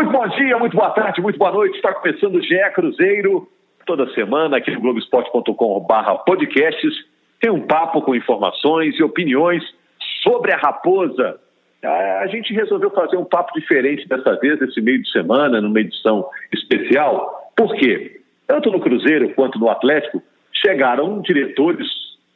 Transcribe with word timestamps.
Muito 0.00 0.12
bom 0.12 0.26
dia, 0.28 0.56
muito 0.56 0.74
boa 0.74 0.88
tarde, 0.92 1.20
muito 1.20 1.38
boa 1.38 1.52
noite. 1.52 1.76
Está 1.76 1.92
começando 1.92 2.36
o 2.36 2.42
GE 2.42 2.58
Cruzeiro. 2.72 3.46
Toda 3.84 4.10
semana 4.14 4.56
aqui 4.56 4.70
no 4.70 4.80
Globoesporte.com/barra 4.80 6.14
podcasts 6.24 6.94
tem 7.38 7.50
um 7.50 7.66
papo 7.66 8.00
com 8.00 8.14
informações 8.14 8.98
e 8.98 9.02
opiniões 9.02 9.62
sobre 10.22 10.54
a 10.54 10.56
Raposa. 10.56 11.38
A 11.84 12.26
gente 12.28 12.54
resolveu 12.54 12.90
fazer 12.92 13.18
um 13.18 13.26
papo 13.26 13.52
diferente 13.52 14.08
dessa 14.08 14.36
vez, 14.36 14.58
nesse 14.58 14.80
meio 14.80 15.02
de 15.02 15.12
semana, 15.12 15.60
numa 15.60 15.78
edição 15.78 16.26
especial. 16.50 17.52
Por 17.54 17.74
quê? 17.74 18.22
Tanto 18.46 18.70
no 18.70 18.80
Cruzeiro 18.80 19.34
quanto 19.34 19.58
no 19.58 19.68
Atlético 19.68 20.22
chegaram 20.50 21.20
diretores 21.20 21.86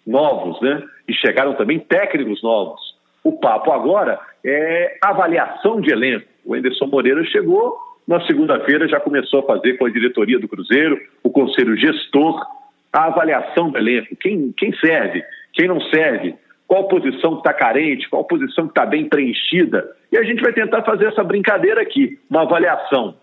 novos, 0.07 0.61
né? 0.61 0.83
E 1.09 1.15
chegaram 1.15 1.55
também 1.55 1.79
técnicos 1.79 2.43
novos. 2.43 2.79
O 3.25 3.33
papo 3.33 3.73
agora 3.73 4.21
é 4.45 4.99
avaliação 5.03 5.81
de 5.81 5.91
elenco. 5.91 6.34
O 6.45 6.55
Anderson 6.55 6.87
Moreira 6.87 7.25
chegou, 7.25 7.77
na 8.07 8.21
segunda-feira 8.27 8.87
já 8.87 9.01
começou 9.01 9.41
a 9.41 9.47
fazer 9.47 9.79
com 9.79 9.87
a 9.87 9.91
diretoria 9.91 10.39
do 10.39 10.49
Cruzeiro, 10.49 11.01
o 11.23 11.31
conselho 11.31 11.77
gestor, 11.77 12.45
a 12.93 13.07
avaliação 13.07 13.71
do 13.71 13.79
elenco. 13.79 14.15
Quem, 14.17 14.53
quem 14.57 14.73
serve, 14.77 15.25
quem 15.53 15.67
não 15.67 15.81
serve, 15.81 16.35
qual 16.67 16.87
posição 16.87 17.33
que 17.33 17.39
está 17.39 17.53
carente, 17.53 18.09
qual 18.09 18.25
posição 18.25 18.67
que 18.67 18.73
está 18.73 18.85
bem 18.85 19.09
preenchida. 19.09 19.91
E 20.13 20.19
a 20.19 20.23
gente 20.23 20.43
vai 20.43 20.53
tentar 20.53 20.83
fazer 20.83 21.07
essa 21.07 21.25
brincadeira 21.25 21.81
aqui, 21.81 22.19
uma 22.29 22.43
avaliação. 22.43 23.17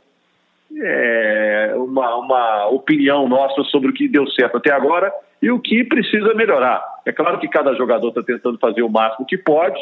É 0.84 1.73
uma, 1.76 2.16
uma 2.16 2.67
opinião 2.70 3.28
nossa 3.28 3.64
sobre 3.66 3.90
o 3.90 3.94
que 3.94 4.08
deu 4.08 4.26
certo 4.31 4.58
até 4.58 4.72
agora 4.72 5.12
e 5.42 5.52
o 5.52 5.59
que 5.59 5.84
precisa 5.84 6.34
melhorar. 6.34 6.81
É 7.06 7.12
claro 7.12 7.40
que 7.40 7.48
cada 7.48 7.73
jogador 7.76 8.09
está 8.09 8.23
tentando 8.23 8.58
fazer 8.58 8.81
o 8.81 8.90
máximo 8.90 9.26
que 9.26 9.38
pode. 9.38 9.80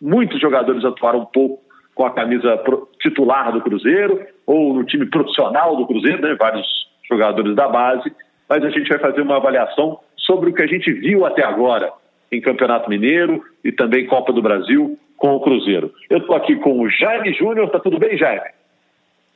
Muitos 0.00 0.40
jogadores 0.40 0.84
atuaram 0.84 1.20
um 1.20 1.26
pouco 1.26 1.67
com 1.98 2.06
a 2.06 2.12
camisa 2.12 2.62
titular 3.00 3.52
do 3.52 3.60
Cruzeiro 3.60 4.24
ou 4.46 4.72
no 4.72 4.84
time 4.84 5.04
profissional 5.06 5.74
do 5.76 5.84
Cruzeiro, 5.84 6.22
né? 6.22 6.36
vários 6.38 6.64
jogadores 7.10 7.56
da 7.56 7.66
base, 7.66 8.12
mas 8.48 8.64
a 8.64 8.70
gente 8.70 8.88
vai 8.88 9.00
fazer 9.00 9.20
uma 9.20 9.38
avaliação 9.38 9.98
sobre 10.16 10.50
o 10.50 10.54
que 10.54 10.62
a 10.62 10.66
gente 10.68 10.92
viu 10.92 11.26
até 11.26 11.44
agora 11.44 11.92
em 12.30 12.40
Campeonato 12.40 12.88
Mineiro 12.88 13.42
e 13.64 13.72
também 13.72 14.06
Copa 14.06 14.32
do 14.32 14.40
Brasil 14.40 14.96
com 15.16 15.34
o 15.34 15.40
Cruzeiro. 15.40 15.92
Eu 16.08 16.18
estou 16.18 16.36
aqui 16.36 16.54
com 16.54 16.80
o 16.80 16.88
Jaime 16.88 17.34
Júnior, 17.34 17.68
tá 17.68 17.80
tudo 17.80 17.98
bem, 17.98 18.16
Jaime? 18.16 18.48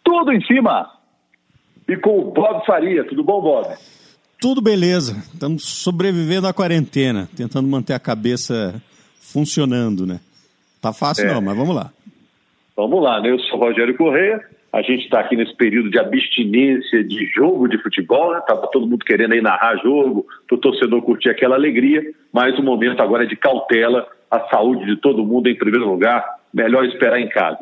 Tudo 0.04 0.32
em 0.32 0.40
cima. 0.42 0.88
E 1.88 1.96
com 1.96 2.20
o 2.20 2.30
Bob 2.30 2.64
Faria, 2.64 3.02
tudo 3.02 3.24
bom, 3.24 3.42
Bob? 3.42 3.74
Tudo 4.40 4.62
beleza. 4.62 5.16
Estamos 5.34 5.64
sobrevivendo 5.64 6.46
à 6.46 6.52
quarentena, 6.52 7.28
tentando 7.36 7.66
manter 7.66 7.94
a 7.94 7.98
cabeça 7.98 8.80
funcionando, 9.20 10.06
né? 10.06 10.20
Tá 10.80 10.92
fácil 10.92 11.26
é. 11.26 11.34
não, 11.34 11.40
mas 11.40 11.56
vamos 11.56 11.74
lá. 11.74 11.92
Vamos 12.76 13.02
lá, 13.02 13.20
né? 13.20 13.30
Eu 13.30 13.38
sou 13.40 13.58
Rogério 13.58 13.96
Correia. 13.96 14.40
A 14.72 14.80
gente 14.80 15.04
está 15.04 15.20
aqui 15.20 15.36
nesse 15.36 15.54
período 15.54 15.90
de 15.90 15.98
abstinência 15.98 17.04
de 17.04 17.26
jogo 17.26 17.68
de 17.68 17.76
futebol, 17.82 18.32
né? 18.32 18.40
Tava 18.46 18.68
todo 18.68 18.86
mundo 18.86 19.04
querendo 19.04 19.32
aí 19.32 19.42
narrar 19.42 19.76
jogo, 19.82 20.26
o 20.50 20.56
torcedor 20.56 21.02
curtir 21.02 21.28
aquela 21.28 21.56
alegria, 21.56 22.02
mas 22.32 22.58
o 22.58 22.62
momento 22.62 23.02
agora 23.02 23.24
é 23.24 23.26
de 23.26 23.36
cautela, 23.36 24.06
a 24.30 24.40
saúde 24.48 24.86
de 24.86 24.96
todo 24.96 25.26
mundo 25.26 25.48
em 25.48 25.54
primeiro 25.54 25.86
lugar, 25.86 26.24
melhor 26.54 26.86
esperar 26.86 27.20
em 27.20 27.28
casa. 27.28 27.58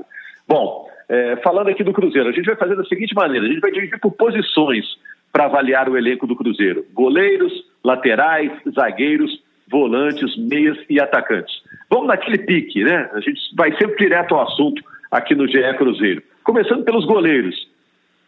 Bom, 0.46 0.88
é, 1.08 1.34
falando 1.42 1.68
aqui 1.68 1.82
do 1.82 1.92
Cruzeiro, 1.92 2.28
a 2.28 2.32
gente 2.32 2.46
vai 2.46 2.54
fazer 2.54 2.76
da 2.76 2.84
seguinte 2.84 3.12
maneira: 3.12 3.44
a 3.44 3.48
gente 3.48 3.60
vai 3.60 3.72
dividir 3.72 3.98
por 3.98 4.12
posições 4.12 4.86
para 5.32 5.46
avaliar 5.46 5.88
o 5.88 5.98
elenco 5.98 6.28
do 6.28 6.36
Cruzeiro: 6.36 6.86
goleiros, 6.94 7.52
laterais, 7.82 8.52
zagueiros, 8.72 9.42
volantes, 9.68 10.36
meias 10.36 10.78
e 10.88 11.00
atacantes. 11.00 11.60
Vamos 11.90 12.06
naquele 12.06 12.38
pique, 12.38 12.84
né? 12.84 13.10
A 13.12 13.20
gente 13.20 13.40
vai 13.56 13.76
sempre 13.76 13.96
direto 13.96 14.36
ao 14.36 14.42
assunto 14.42 14.80
aqui 15.10 15.34
no 15.34 15.46
GE 15.48 15.74
Cruzeiro. 15.76 16.22
Começando 16.44 16.84
pelos 16.84 17.04
goleiros. 17.04 17.68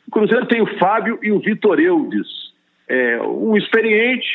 O 0.07 0.11
Cruzeiro 0.11 0.47
tem 0.47 0.61
o 0.61 0.79
Fábio 0.79 1.19
e 1.23 1.31
o 1.31 1.39
Vitor 1.39 1.79
Eudes. 1.79 2.27
É, 2.89 3.21
um 3.23 3.57
experiente, 3.57 4.27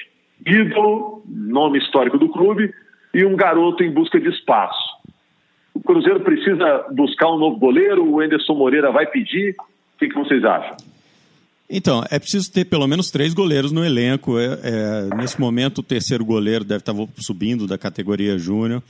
ídolo, 0.46 1.24
nome 1.26 1.80
histórico 1.80 2.18
do 2.18 2.30
clube, 2.30 2.74
e 3.14 3.26
um 3.26 3.36
garoto 3.36 3.84
em 3.84 3.92
busca 3.92 4.20
de 4.20 4.30
espaço. 4.30 4.98
O 5.74 5.80
Cruzeiro 5.80 6.22
precisa 6.22 6.86
buscar 6.92 7.32
um 7.32 7.38
novo 7.38 7.58
goleiro, 7.58 8.04
o 8.04 8.24
Enderson 8.24 8.56
Moreira 8.56 8.92
vai 8.92 9.06
pedir. 9.06 9.56
O 9.60 10.00
que, 10.00 10.08
que 10.08 10.16
vocês 10.16 10.44
acham? 10.44 10.76
Então, 11.70 12.02
é 12.10 12.18
preciso 12.18 12.52
ter 12.52 12.66
pelo 12.66 12.88
menos 12.88 13.12
três 13.12 13.34
goleiros 13.34 13.72
no 13.72 13.84
elenco. 13.84 14.40
É, 14.40 14.60
é, 14.64 15.16
nesse 15.18 15.40
momento, 15.40 15.80
o 15.80 15.84
terceiro 15.84 16.24
goleiro 16.24 16.64
deve 16.64 16.80
estar 16.80 16.94
subindo 17.18 17.68
da 17.68 17.78
categoria 17.78 18.38
júnior. 18.38 18.82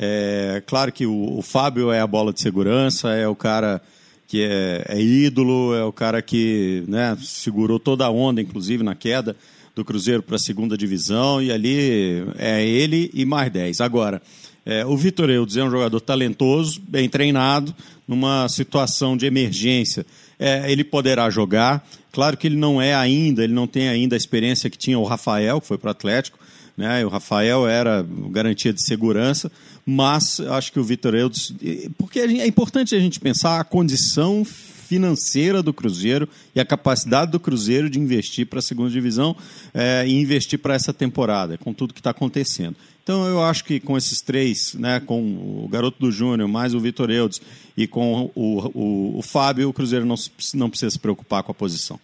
É, 0.00 0.62
claro 0.64 0.92
que 0.92 1.06
o, 1.06 1.38
o, 1.38 1.42
Fábio 1.42 1.90
é 1.90 2.00
a 2.00 2.06
bola 2.06 2.32
de 2.32 2.40
segurança, 2.40 3.10
é 3.10 3.26
o 3.26 3.34
cara 3.34 3.82
que 4.28 4.44
é, 4.44 4.84
é 4.90 5.00
ídolo, 5.00 5.74
é 5.74 5.82
o 5.82 5.92
cara 5.92 6.22
que 6.22 6.84
né, 6.86 7.18
segurou 7.20 7.80
toda 7.80 8.06
a 8.06 8.10
onda, 8.10 8.40
inclusive 8.40 8.84
na 8.84 8.94
queda 8.94 9.34
do 9.74 9.84
Cruzeiro 9.84 10.22
para 10.22 10.36
a 10.36 10.38
segunda 10.38 10.76
divisão, 10.76 11.42
e 11.42 11.50
ali 11.50 12.24
é 12.38 12.64
ele 12.64 13.10
e 13.12 13.24
mais 13.24 13.50
dez. 13.50 13.80
Agora, 13.80 14.22
é, 14.64 14.86
o 14.86 14.96
Vitor 14.96 15.30
Eudes 15.30 15.56
é 15.56 15.64
um 15.64 15.70
jogador 15.70 16.00
talentoso, 16.00 16.80
bem 16.86 17.08
treinado, 17.08 17.74
numa 18.06 18.48
situação 18.48 19.16
de 19.16 19.26
emergência. 19.26 20.06
É, 20.38 20.70
ele 20.70 20.84
poderá 20.84 21.28
jogar. 21.28 21.84
Claro 22.12 22.36
que 22.36 22.46
ele 22.46 22.56
não 22.56 22.80
é 22.80 22.94
ainda, 22.94 23.42
ele 23.42 23.52
não 23.52 23.66
tem 23.66 23.88
ainda 23.88 24.14
a 24.14 24.16
experiência 24.16 24.70
que 24.70 24.78
tinha 24.78 24.98
o 24.98 25.04
Rafael, 25.04 25.60
que 25.60 25.66
foi 25.66 25.78
para 25.78 25.88
o 25.88 25.90
Atlético. 25.90 26.38
Né? 26.76 27.04
O 27.04 27.08
Rafael 27.08 27.66
era 27.66 28.06
garantia 28.30 28.72
de 28.72 28.80
segurança, 28.80 29.50
mas 29.90 30.38
acho 30.38 30.70
que 30.70 30.78
o 30.78 30.84
Vitor 30.84 31.14
Eudes. 31.14 31.50
Porque 31.96 32.20
é 32.20 32.46
importante 32.46 32.94
a 32.94 33.00
gente 33.00 33.18
pensar 33.18 33.58
a 33.58 33.64
condição 33.64 34.44
financeira 34.44 35.62
do 35.62 35.72
Cruzeiro 35.72 36.28
e 36.54 36.60
a 36.60 36.64
capacidade 36.64 37.32
do 37.32 37.40
Cruzeiro 37.40 37.88
de 37.88 37.98
investir 37.98 38.46
para 38.46 38.58
a 38.58 38.62
segunda 38.62 38.90
divisão 38.90 39.34
é, 39.72 40.06
e 40.06 40.20
investir 40.20 40.58
para 40.58 40.74
essa 40.74 40.92
temporada, 40.92 41.56
com 41.56 41.72
tudo 41.72 41.94
que 41.94 42.00
está 42.00 42.10
acontecendo. 42.10 42.76
Então 43.02 43.26
eu 43.26 43.42
acho 43.42 43.64
que 43.64 43.80
com 43.80 43.96
esses 43.96 44.20
três, 44.20 44.74
né, 44.74 45.00
com 45.00 45.22
o 45.64 45.68
garoto 45.72 45.98
do 45.98 46.12
Júnior, 46.12 46.46
mais 46.46 46.74
o 46.74 46.80
Vitor 46.80 47.10
Eudes 47.10 47.40
e 47.74 47.86
com 47.86 48.30
o, 48.34 48.70
o, 48.74 49.18
o 49.18 49.22
Fábio, 49.22 49.70
o 49.70 49.72
Cruzeiro 49.72 50.04
não, 50.04 50.16
não 50.52 50.68
precisa 50.68 50.90
se 50.90 50.98
preocupar 50.98 51.42
com 51.42 51.52
a 51.52 51.54
posição. 51.54 51.98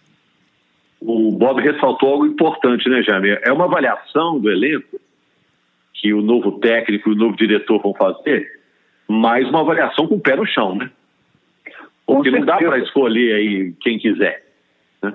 O 0.99 1.31
Bob 1.33 1.61
ressaltou 1.61 2.09
algo 2.09 2.25
importante, 2.25 2.89
né, 2.89 3.03
Jaime? 3.03 3.37
É 3.43 3.53
uma 3.53 3.65
avaliação 3.65 4.39
do 4.39 4.49
elenco 4.49 4.94
que 6.05 6.13
o 6.13 6.21
novo 6.21 6.59
técnico 6.59 7.09
e 7.09 7.13
o 7.13 7.15
novo 7.15 7.35
diretor 7.35 7.81
vão 7.81 7.91
fazer, 7.95 8.47
mas 9.07 9.49
uma 9.49 9.61
avaliação 9.61 10.07
com 10.07 10.15
o 10.15 10.19
pé 10.19 10.35
no 10.35 10.45
chão, 10.45 10.75
né? 10.75 10.91
Porque 12.05 12.29
não 12.29 12.45
dá 12.45 12.57
para 12.57 12.77
escolher 12.77 13.33
aí 13.33 13.73
quem 13.81 13.97
quiser. 13.97 14.45
Né? 15.01 15.13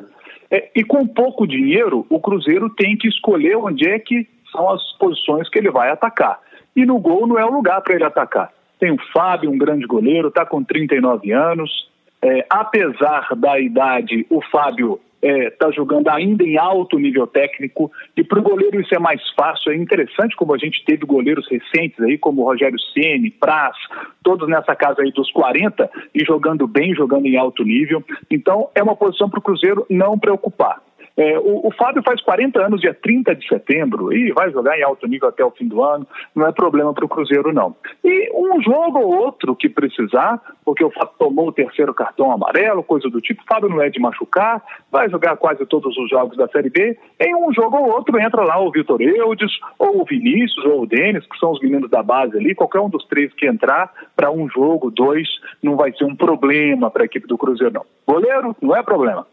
É, 0.50 0.68
e 0.74 0.82
com 0.82 1.06
pouco 1.06 1.46
dinheiro, 1.46 2.04
o 2.10 2.18
Cruzeiro 2.18 2.68
tem 2.70 2.96
que 2.96 3.06
escolher 3.06 3.56
onde 3.56 3.88
é 3.88 4.00
que 4.00 4.26
são 4.50 4.68
as 4.68 4.82
posições 4.98 5.48
que 5.48 5.60
ele 5.60 5.70
vai 5.70 5.90
atacar. 5.90 6.40
E 6.74 6.84
no 6.84 6.98
gol 6.98 7.24
não 7.24 7.38
é 7.38 7.44
o 7.44 7.52
lugar 7.52 7.80
para 7.82 7.94
ele 7.94 8.02
atacar. 8.02 8.52
Tem 8.80 8.90
o 8.90 8.98
Fábio, 9.12 9.48
um 9.48 9.58
grande 9.58 9.86
goleiro, 9.86 10.26
está 10.26 10.44
com 10.44 10.64
39 10.64 11.30
anos. 11.30 11.88
É, 12.20 12.44
apesar 12.50 13.28
da 13.36 13.60
idade, 13.60 14.26
o 14.28 14.42
Fábio 14.42 14.98
está 15.22 15.28
é, 15.28 15.50
tá 15.50 15.70
jogando 15.70 16.08
ainda 16.08 16.42
em 16.44 16.56
alto 16.56 16.98
nível 16.98 17.26
técnico 17.26 17.91
e 18.16 18.25
para 18.25 18.38
o 18.38 18.42
goleiro 18.42 18.81
isso 18.81 18.94
é 18.94 18.98
mais 18.98 19.20
fácil. 19.31 19.72
É 19.72 19.76
interessante 19.76 20.34
como 20.34 20.54
a 20.54 20.58
gente 20.58 20.84
teve 20.84 21.04
goleiros 21.04 21.47
recentes 21.48 22.00
aí, 22.00 22.16
como 22.19 22.44
Rogério 22.44 22.78
Ceni, 22.92 23.31
Praz, 23.31 23.76
todos 24.22 24.48
nessa 24.48 24.75
casa 24.75 25.03
aí 25.03 25.12
dos 25.12 25.31
40 25.32 25.91
e 26.14 26.25
jogando 26.25 26.66
bem, 26.66 26.94
jogando 26.94 27.26
em 27.26 27.36
alto 27.36 27.62
nível. 27.64 28.03
Então 28.31 28.70
é 28.75 28.82
uma 28.82 28.97
posição 28.97 29.28
para 29.28 29.38
o 29.38 29.42
Cruzeiro 29.42 29.86
não 29.91 30.19
preocupar. 30.19 30.81
É, 31.20 31.38
o, 31.38 31.69
o, 31.69 31.70
Fábio 31.72 32.03
faz 32.03 32.19
40 32.22 32.64
anos, 32.64 32.81
dia 32.81 32.94
30 32.94 33.34
de 33.34 33.47
setembro, 33.47 34.10
e 34.10 34.32
vai 34.32 34.50
jogar 34.50 34.78
em 34.78 34.82
alto 34.82 35.06
nível 35.06 35.28
até 35.28 35.44
o 35.44 35.50
fim 35.50 35.69
do 35.69 35.84
ano, 35.84 36.06
não 36.34 36.47
é 36.47 36.50
problema 36.50 36.94
para 36.94 37.04
o 37.04 37.08
Cruzeiro, 37.10 37.53
não. 37.53 37.76
E 38.03 38.31
um 38.32 38.58
jogo 38.62 39.00
ou 39.00 39.19
outro 39.19 39.54
que 39.54 39.69
precisar, 39.69 40.41
porque 40.64 40.82
o 40.82 40.91
Fábio 40.91 41.12
tomou 41.19 41.48
o 41.48 41.53
terceiro 41.53 41.92
cartão 41.92 42.32
amarelo, 42.32 42.82
coisa 42.82 43.10
do 43.10 43.20
tipo, 43.20 43.43
o 43.43 43.46
Fábio 43.46 43.69
não 43.69 43.82
é 43.82 43.90
de 43.90 44.00
machucar, 44.00 44.62
vai 44.90 45.11
jogar 45.11 45.37
quase 45.37 45.67
todos 45.67 45.94
os 45.99 46.08
jogos 46.08 46.38
da 46.38 46.49
Série 46.49 46.70
B, 46.70 46.99
em 47.20 47.37
um 47.37 47.52
jogo 47.52 47.76
ou 47.76 47.90
outro 47.90 48.19
entra 48.19 48.43
lá 48.43 48.58
o 48.58 48.72
Vitor 48.72 49.02
Eudes, 49.02 49.52
ou 49.78 50.00
o 50.00 50.05
Vinícius, 50.06 50.64
ou 50.64 50.84
o 50.84 50.87
Denis, 50.87 51.26
que 51.26 51.38
são 51.38 51.50
os 51.50 51.61
meninos 51.61 51.90
da 51.90 52.02
base 52.02 52.34
ali, 52.34 52.55
qualquer 52.55 52.81
um 52.81 52.88
dos 52.88 53.06
três 53.08 53.31
que 53.34 53.46
entrar 53.46 53.93
para 54.17 54.31
um 54.31 54.49
jogo, 54.49 54.90
dois, 54.90 55.28
não 55.62 55.76
vai 55.76 55.93
ser 55.93 56.05
um 56.05 56.17
problema 56.17 56.90
para 56.90 57.02
a 57.02 57.05
equipe 57.05 57.26
do 57.26 57.37
Cruzeiro, 57.37 57.75
não. 57.75 57.84
Goleiro, 58.06 58.56
não 58.62 58.75
é 58.75 58.82
problema. 58.82 59.26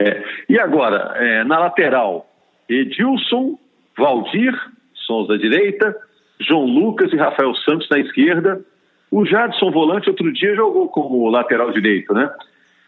É, 0.00 0.24
e 0.48 0.58
agora, 0.58 1.12
é, 1.16 1.44
na 1.44 1.58
lateral, 1.58 2.26
Edilson, 2.66 3.58
Valdir, 3.96 4.54
sons 4.94 5.28
da 5.28 5.36
direita, 5.36 5.94
João 6.40 6.64
Lucas 6.64 7.12
e 7.12 7.16
Rafael 7.16 7.54
Santos 7.56 7.86
na 7.90 7.98
esquerda. 7.98 8.64
O 9.10 9.26
Jadson 9.26 9.70
Volante 9.70 10.08
outro 10.08 10.32
dia 10.32 10.54
jogou 10.54 10.88
como 10.88 11.28
lateral 11.28 11.70
direito, 11.70 12.14
né? 12.14 12.30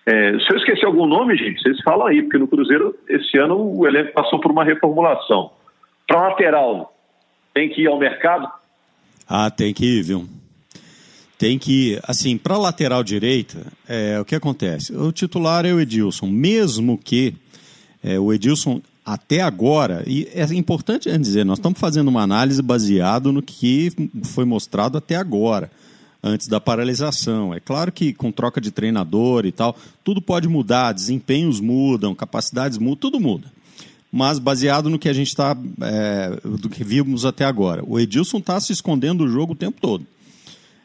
É, 0.07 0.39
se 0.39 0.53
eu 0.53 0.57
esquecer 0.57 0.87
algum 0.87 1.07
nome, 1.07 1.37
gente, 1.37 1.61
vocês 1.63 1.81
falam 1.83 2.07
aí, 2.07 2.23
porque 2.23 2.39
no 2.39 2.49
Cruzeiro 2.49 2.97
esse 3.09 3.37
ano 3.39 3.57
o 3.57 3.87
elenco 3.87 4.13
passou 4.13 4.41
por 4.41 4.51
uma 4.51 4.65
reformulação. 4.65 5.53
Para 6.09 6.29
lateral, 6.29 6.95
tem 7.53 7.69
que 7.69 7.83
ir 7.83 7.89
ao 7.89 7.99
mercado? 7.99 8.49
Ah, 9.29 9.51
tem 9.51 9.75
que 9.75 9.85
ir, 9.85 10.03
viu? 10.03 10.27
Tem 11.43 11.59
que, 11.59 11.99
assim, 12.05 12.39
para 12.39 12.57
lateral 12.57 13.03
direita, 13.03 13.67
é, 13.89 14.17
o 14.21 14.25
que 14.25 14.37
acontece? 14.37 14.95
O 14.95 15.11
titular 15.11 15.67
é 15.67 15.73
o 15.73 15.81
Edilson, 15.81 16.29
mesmo 16.29 16.97
que 16.97 17.35
é, 18.01 18.17
o 18.17 18.33
Edilson 18.33 18.81
até 19.05 19.41
agora, 19.41 20.05
e 20.07 20.29
é 20.33 20.45
importante 20.55 21.11
dizer, 21.19 21.45
nós 21.45 21.59
estamos 21.59 21.81
fazendo 21.81 22.07
uma 22.07 22.23
análise 22.23 22.63
baseada 22.63 23.33
no 23.33 23.43
que 23.43 23.91
foi 24.23 24.45
mostrado 24.45 24.97
até 24.97 25.17
agora, 25.17 25.69
antes 26.23 26.47
da 26.47 26.61
paralisação. 26.61 27.53
É 27.53 27.59
claro 27.59 27.91
que 27.91 28.13
com 28.13 28.31
troca 28.31 28.61
de 28.61 28.71
treinador 28.71 29.45
e 29.45 29.51
tal, 29.51 29.77
tudo 30.05 30.23
pode 30.23 30.47
mudar, 30.47 30.93
desempenhos 30.93 31.59
mudam, 31.59 32.15
capacidades 32.15 32.79
mudam, 32.79 32.95
tudo 32.95 33.19
muda. 33.19 33.51
Mas 34.13 34.39
baseado 34.39 34.89
no 34.89 34.97
que 34.97 35.09
a 35.09 35.13
gente 35.13 35.31
está, 35.31 35.57
é, 35.81 36.39
do 36.57 36.69
que 36.69 36.85
vimos 36.85 37.25
até 37.25 37.45
agora. 37.45 37.83
O 37.85 37.99
Edilson 37.99 38.39
está 38.39 38.61
se 38.61 38.73
escondendo 38.73 39.25
do 39.25 39.29
jogo 39.29 39.55
o 39.55 39.57
tempo 39.57 39.81
todo. 39.81 40.07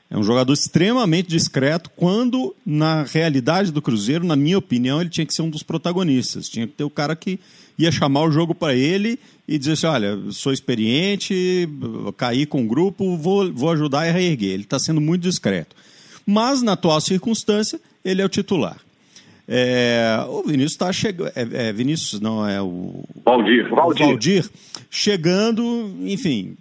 É 0.10 0.18
um 0.18 0.24
jogador 0.24 0.54
extremamente 0.54 1.28
discreto, 1.28 1.90
quando, 1.96 2.56
na 2.66 3.04
realidade 3.04 3.72
do 3.72 3.82
Cruzeiro, 3.82 4.26
na 4.26 4.38
minha 4.38 4.58
opinião, 4.58 5.02
ele 5.02 5.10
tinha 5.10 5.26
que 5.26 5.34
ser 5.34 5.42
um 5.42 5.50
dos 5.50 5.64
protagonistas. 5.64 6.48
Tinha 6.48 6.66
que 6.66 6.74
ter 6.74 6.86
o 6.86 6.90
cara 6.90 7.14
que 7.14 7.40
ia 7.78 7.92
chamar 7.92 8.24
o 8.24 8.32
jogo 8.32 8.56
para 8.56 8.74
ele 8.74 9.20
e 9.46 9.58
dizer 9.58 9.74
assim: 9.74 9.88
olha, 9.88 10.18
sou 10.32 10.54
experiente, 10.54 11.68
caí 12.16 12.46
com 12.46 12.64
o 12.64 12.68
grupo, 12.68 13.18
vou, 13.18 13.52
vou 13.54 13.72
ajudar 13.72 14.08
a 14.08 14.12
reerguer. 14.12 14.52
Ele 14.52 14.64
está 14.64 14.80
sendo 14.80 15.02
muito 15.02 15.24
discreto. 15.24 15.76
Mas, 16.26 16.62
na 16.62 16.74
atual 16.74 17.02
circunstância, 17.02 17.80
ele 18.04 18.22
é 18.22 18.26
o 18.26 18.30
titular. 18.30 18.78
É, 19.48 20.26
o 20.28 20.44
Vinícius 20.44 20.74
está 20.74 20.92
chegando. 20.92 21.32
É, 21.36 21.70
é, 21.70 21.74
Vinícius, 21.74 22.20
não, 22.20 22.48
é 22.48 22.62
o. 22.62 23.04
Valdir. 23.24 23.70
Valdir. 23.70 24.06
Valdir 24.06 24.50
chegando, 24.90 25.96
enfim, 26.06 26.56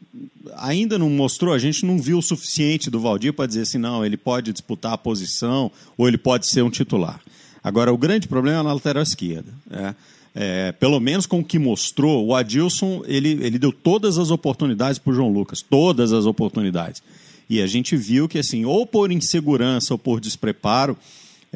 ainda 0.57 0.99
não 0.99 1.09
mostrou, 1.11 1.55
a 1.55 1.59
gente 1.59 1.85
não 1.85 1.99
viu 1.99 2.19
o 2.19 2.23
suficiente 2.23 2.91
do 2.91 3.01
Valdir 3.01 3.33
para 3.33 3.47
dizer 3.47 3.63
assim, 3.63 3.79
não, 3.79 4.05
ele 4.05 4.17
pode 4.17 4.53
disputar 4.53 4.93
a 4.93 4.99
posição 4.99 5.71
ou 5.97 6.09
ele 6.09 6.19
pode 6.19 6.47
ser 6.47 6.63
um 6.63 6.71
titular. 6.71 7.21
Agora, 7.63 7.93
o 7.93 7.99
grande 7.99 8.29
problema 8.29 8.61
é 8.61 8.63
na 8.63 8.73
lateral 8.73 9.03
esquerda. 9.03 9.53
Né? 9.69 9.95
É, 10.35 10.73
pelo 10.73 11.01
menos 11.01 11.27
com 11.27 11.41
o 11.41 11.45
que 11.45 11.59
mostrou, 11.59 12.27
o 12.27 12.35
Adilson 12.35 13.03
ele, 13.07 13.31
ele 13.43 13.59
deu 13.59 13.73
todas 13.73 14.19
as 14.19 14.31
oportunidades 14.31 14.99
para 14.99 15.11
o 15.11 15.15
João 15.15 15.33
Lucas, 15.33 15.63
todas 15.63 16.13
as 16.13 16.27
oportunidades. 16.27 17.03
E 17.49 17.63
a 17.63 17.67
gente 17.67 17.97
viu 17.97 18.29
que, 18.29 18.39
assim, 18.39 18.65
ou 18.65 18.85
por 18.85 19.11
insegurança 19.11 19.95
ou 19.95 19.99
por 19.99 20.21
despreparo, 20.21 20.97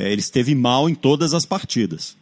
é, 0.00 0.10
ele 0.10 0.20
esteve 0.20 0.54
mal 0.54 0.88
em 0.88 0.94
todas 0.94 1.34
as 1.34 1.44
partidas. 1.44 2.16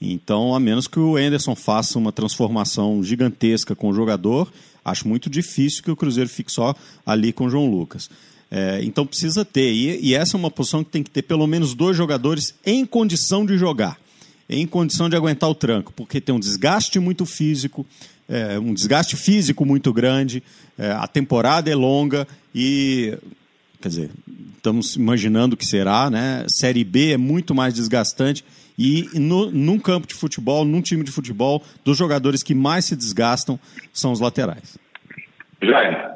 Então, 0.00 0.54
a 0.54 0.60
menos 0.60 0.86
que 0.86 1.00
o 1.00 1.16
Anderson 1.16 1.56
faça 1.56 1.98
uma 1.98 2.12
transformação 2.12 3.02
gigantesca 3.02 3.74
com 3.74 3.88
o 3.88 3.94
jogador, 3.94 4.52
acho 4.84 5.08
muito 5.08 5.28
difícil 5.28 5.82
que 5.82 5.90
o 5.90 5.96
Cruzeiro 5.96 6.30
fique 6.30 6.52
só 6.52 6.74
ali 7.04 7.32
com 7.32 7.46
o 7.46 7.50
João 7.50 7.68
Lucas. 7.68 8.08
É, 8.50 8.80
então 8.84 9.04
precisa 9.04 9.44
ter, 9.44 9.72
e, 9.72 10.10
e, 10.10 10.14
essa 10.14 10.36
é 10.36 10.38
uma 10.38 10.50
posição 10.50 10.84
que 10.84 10.90
tem 10.90 11.02
que 11.02 11.10
ter 11.10 11.22
pelo 11.22 11.46
menos 11.46 11.74
dois 11.74 11.96
jogadores 11.96 12.54
em 12.64 12.86
condição 12.86 13.44
de 13.44 13.58
jogar, 13.58 13.98
em 14.48 14.64
condição 14.64 15.08
de 15.08 15.16
aguentar 15.16 15.50
o 15.50 15.54
tranco, 15.54 15.92
porque 15.96 16.20
tem 16.20 16.32
um 16.32 16.38
desgaste 16.38 17.00
muito 17.00 17.26
físico, 17.26 17.84
é, 18.28 18.58
um 18.58 18.72
desgaste 18.72 19.16
físico 19.16 19.64
muito 19.64 19.92
grande, 19.92 20.40
é, 20.78 20.92
a 20.92 21.08
temporada 21.08 21.68
é 21.68 21.74
longa 21.74 22.28
e, 22.54 23.18
quer 23.84 23.88
dizer, 23.88 24.10
estamos 24.56 24.96
imaginando 24.96 25.58
que 25.58 25.66
será, 25.66 26.08
né? 26.08 26.46
Série 26.48 26.82
B 26.82 27.12
é 27.12 27.18
muito 27.18 27.54
mais 27.54 27.74
desgastante 27.74 28.42
e 28.78 29.04
no, 29.14 29.50
num 29.50 29.78
campo 29.78 30.06
de 30.06 30.14
futebol, 30.14 30.64
num 30.64 30.80
time 30.80 31.04
de 31.04 31.12
futebol, 31.12 31.62
dos 31.84 31.98
jogadores 31.98 32.42
que 32.42 32.54
mais 32.54 32.86
se 32.86 32.96
desgastam 32.96 33.60
são 33.92 34.10
os 34.10 34.22
laterais. 34.22 34.78
Jair. 35.62 36.14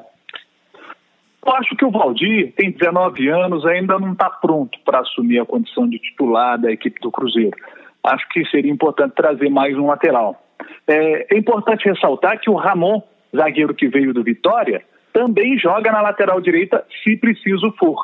Eu 1.46 1.52
acho 1.56 1.76
que 1.76 1.84
o 1.84 1.90
Valdir 1.90 2.54
tem 2.56 2.70
19 2.70 3.28
anos, 3.28 3.66
ainda 3.66 3.98
não 3.98 4.12
está 4.12 4.30
pronto 4.30 4.78
para 4.82 5.00
assumir 5.00 5.38
a 5.38 5.44
condição 5.44 5.86
de 5.86 5.98
titular 5.98 6.58
da 6.58 6.72
equipe 6.72 6.98
do 7.02 7.10
Cruzeiro. 7.10 7.56
Acho 8.02 8.26
que 8.30 8.46
seria 8.46 8.72
importante 8.72 9.12
trazer 9.14 9.50
mais 9.50 9.76
um 9.76 9.88
lateral. 9.88 10.42
É, 10.86 11.34
é 11.34 11.38
importante 11.38 11.86
ressaltar 11.86 12.40
que 12.40 12.48
o 12.48 12.54
Ramon, 12.54 13.02
zagueiro 13.36 13.74
que 13.74 13.88
veio 13.88 14.14
do 14.14 14.24
Vitória, 14.24 14.82
também 15.12 15.58
joga 15.58 15.90
na 15.90 16.02
lateral 16.02 16.40
direita 16.40 16.84
se 17.02 17.16
preciso 17.16 17.72
for. 17.78 17.96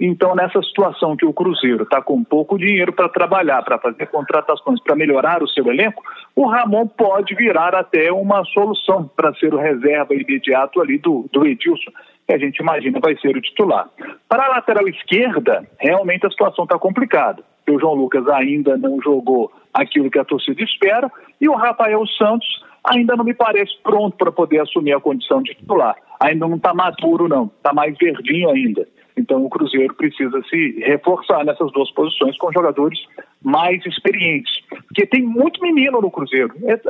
Então, 0.00 0.34
nessa 0.34 0.62
situação 0.62 1.14
que 1.14 1.26
o 1.26 1.32
Cruzeiro 1.32 1.82
está 1.82 2.00
com 2.00 2.24
pouco 2.24 2.56
dinheiro 2.56 2.90
para 2.90 3.06
trabalhar, 3.06 3.62
para 3.62 3.78
fazer 3.78 4.06
contratações, 4.06 4.82
para 4.82 4.96
melhorar 4.96 5.42
o 5.42 5.48
seu 5.48 5.66
elenco, 5.70 6.02
o 6.34 6.46
Ramon 6.46 6.86
pode 6.86 7.34
virar 7.34 7.74
até 7.74 8.10
uma 8.10 8.42
solução 8.46 9.06
para 9.14 9.34
ser 9.34 9.52
o 9.52 9.58
reserva 9.58 10.14
imediato 10.14 10.80
ali 10.80 10.96
do, 10.96 11.28
do 11.30 11.46
Edilson, 11.46 11.90
que 12.26 12.32
a 12.32 12.38
gente 12.38 12.60
imagina 12.60 12.98
vai 12.98 13.14
ser 13.18 13.36
o 13.36 13.42
titular. 13.42 13.90
Para 14.26 14.46
a 14.46 14.48
lateral 14.48 14.88
esquerda, 14.88 15.68
realmente 15.78 16.26
a 16.26 16.30
situação 16.30 16.64
está 16.64 16.78
complicada. 16.78 17.42
O 17.68 17.78
João 17.78 17.94
Lucas 17.94 18.26
ainda 18.28 18.78
não 18.78 19.00
jogou 19.02 19.52
aquilo 19.72 20.10
que 20.10 20.18
a 20.18 20.24
torcida 20.24 20.62
espera 20.62 21.12
e 21.38 21.46
o 21.46 21.54
Rafael 21.54 22.06
Santos 22.06 22.48
ainda 22.84 23.16
não 23.16 23.24
me 23.24 23.34
parece 23.34 23.72
pronto 23.82 24.16
para 24.16 24.32
poder 24.32 24.60
assumir 24.60 24.92
a 24.92 25.00
condição 25.00 25.42
de 25.42 25.54
titular. 25.54 25.96
Ainda 26.20 26.46
não 26.46 26.56
está 26.56 26.74
maduro, 26.74 27.28
não. 27.28 27.50
Está 27.56 27.72
mais 27.72 27.96
verdinho 27.96 28.50
ainda. 28.50 28.86
Então 29.20 29.44
o 29.44 29.50
Cruzeiro 29.50 29.94
precisa 29.94 30.42
se 30.48 30.80
reforçar 30.80 31.44
nessas 31.44 31.70
duas 31.72 31.90
posições 31.92 32.36
com 32.38 32.50
jogadores 32.52 32.98
mais 33.42 33.84
experientes. 33.84 34.52
Porque 34.86 35.06
tem 35.06 35.22
muito 35.22 35.60
menino 35.60 36.00
no 36.00 36.10
Cruzeiro. 36.10 36.52
É, 36.64 36.80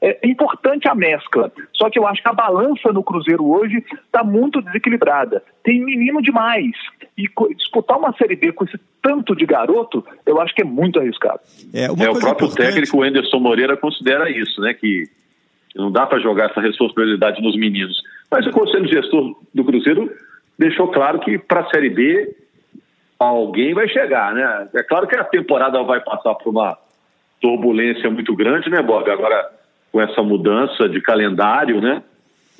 é, 0.00 0.18
é 0.22 0.28
importante 0.28 0.88
a 0.88 0.94
mescla. 0.94 1.52
Só 1.74 1.90
que 1.90 1.98
eu 1.98 2.06
acho 2.06 2.22
que 2.22 2.28
a 2.28 2.32
balança 2.32 2.92
no 2.92 3.02
Cruzeiro 3.02 3.46
hoje 3.46 3.84
está 4.06 4.24
muito 4.24 4.62
desequilibrada. 4.62 5.42
Tem 5.62 5.84
menino 5.84 6.22
demais. 6.22 6.72
E 7.16 7.28
disputar 7.54 7.98
uma 7.98 8.14
Série 8.14 8.36
B 8.36 8.52
com 8.52 8.64
esse 8.64 8.78
tanto 9.02 9.36
de 9.36 9.44
garoto, 9.44 10.04
eu 10.24 10.40
acho 10.40 10.54
que 10.54 10.62
é 10.62 10.64
muito 10.64 10.98
arriscado. 10.98 11.40
É, 11.74 11.84
é 11.84 11.90
o 11.90 11.96
próprio 11.96 12.46
importante... 12.46 12.56
técnico 12.56 13.02
Anderson 13.02 13.38
Moreira 13.38 13.76
considera 13.76 14.30
isso, 14.30 14.60
né? 14.62 14.72
Que 14.72 15.04
não 15.76 15.92
dá 15.92 16.06
para 16.06 16.20
jogar 16.20 16.50
essa 16.50 16.60
responsabilidade 16.60 17.42
nos 17.42 17.56
meninos. 17.56 17.96
Mas 18.30 18.46
o 18.46 18.50
conselho 18.50 18.88
gestor 18.88 19.36
do 19.54 19.64
Cruzeiro 19.64 20.10
deixou 20.60 20.88
claro 20.88 21.18
que 21.20 21.38
para 21.38 21.60
a 21.60 21.70
Série 21.70 21.88
B 21.88 22.36
alguém 23.18 23.72
vai 23.72 23.88
chegar, 23.88 24.34
né? 24.34 24.68
É 24.74 24.82
claro 24.82 25.08
que 25.08 25.16
a 25.16 25.24
temporada 25.24 25.82
vai 25.82 26.00
passar 26.00 26.34
por 26.34 26.50
uma 26.50 26.76
turbulência 27.40 28.10
muito 28.10 28.36
grande, 28.36 28.68
né, 28.68 28.82
Bob? 28.82 29.10
Agora, 29.10 29.50
com 29.90 30.02
essa 30.02 30.22
mudança 30.22 30.86
de 30.86 31.00
calendário, 31.00 31.80
né? 31.80 32.02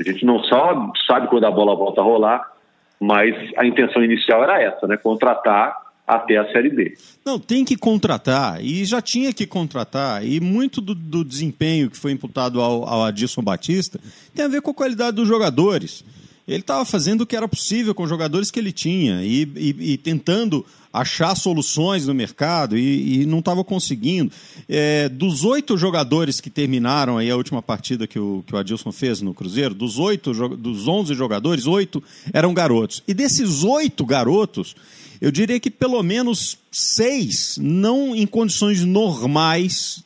A 0.00 0.02
gente 0.02 0.25
não 0.25 0.43
só 0.44 0.91
sabe 1.06 1.29
quando 1.29 1.44
a 1.44 1.50
bola 1.50 1.76
volta 1.76 2.00
a 2.00 2.05
rolar, 2.05 2.50
mas 2.99 3.35
a 3.58 3.67
intenção 3.67 4.03
inicial 4.03 4.43
era 4.43 4.62
essa, 4.62 4.87
né? 4.87 4.96
Contratar 4.96 5.76
até 6.06 6.38
a 6.38 6.50
Série 6.53 6.70
B. 6.70 6.96
Não, 7.23 7.38
tem 7.38 7.67
que 7.67 7.76
contratar, 7.76 8.64
e 8.64 8.82
já 8.87 9.03
tinha 9.03 9.31
que 9.31 9.46
contratar, 9.46 10.25
e 10.25 10.41
muito 10.41 10.81
do, 10.81 10.94
do 10.94 11.22
desempenho 11.22 11.91
que 11.91 11.98
foi 11.98 12.13
imputado 12.13 12.63
ao, 12.63 12.89
ao 12.89 13.05
Adilson 13.05 13.43
Batista 13.43 14.01
tem 14.34 14.46
a 14.46 14.48
ver 14.48 14.63
com 14.63 14.70
a 14.70 14.75
qualidade 14.75 15.17
dos 15.17 15.29
jogadores 15.29 16.03
ele 16.51 16.63
estava 16.63 16.85
fazendo 16.85 17.21
o 17.21 17.27
que 17.27 17.37
era 17.37 17.47
possível 17.47 17.95
com 17.95 18.03
os 18.03 18.09
jogadores 18.09 18.51
que 18.51 18.59
ele 18.59 18.73
tinha 18.73 19.23
e, 19.23 19.43
e, 19.57 19.93
e 19.93 19.97
tentando 19.97 20.67
achar 20.93 21.37
soluções 21.37 22.09
no 22.09 22.13
mercado 22.15 22.77
e, 22.77 23.23
e 23.23 23.27
não 23.27 23.39
estava 23.39 23.63
conseguindo. 23.63 24.33
É, 24.69 25.09
dos 25.09 25.45
oito 25.45 25.79
jogadores 25.79 26.41
que 26.41 26.51
terminaram 26.51 27.17
aí 27.17 27.31
a 27.31 27.37
última 27.37 27.63
partida 27.63 28.07
que 28.07 28.19
o, 28.19 28.43
que 28.45 28.53
o 28.53 28.59
Adilson 28.59 28.91
fez 28.91 29.21
no 29.21 29.33
Cruzeiro, 29.33 29.75
dos 29.75 30.01
oito, 30.01 30.33
dos 30.57 30.89
onze 30.89 31.15
jogadores, 31.15 31.69
oito 31.69 32.03
eram 32.33 32.53
garotos. 32.53 33.01
E 33.07 33.15
desses 33.15 33.63
oito 33.63 34.05
garotos, 34.05 34.75
eu 35.21 35.31
diria 35.31 35.61
que 35.61 35.71
pelo 35.71 36.03
menos 36.03 36.59
seis 36.73 37.57
não 37.61 38.17
em 38.17 38.27
condições 38.27 38.85
normais 38.85 40.03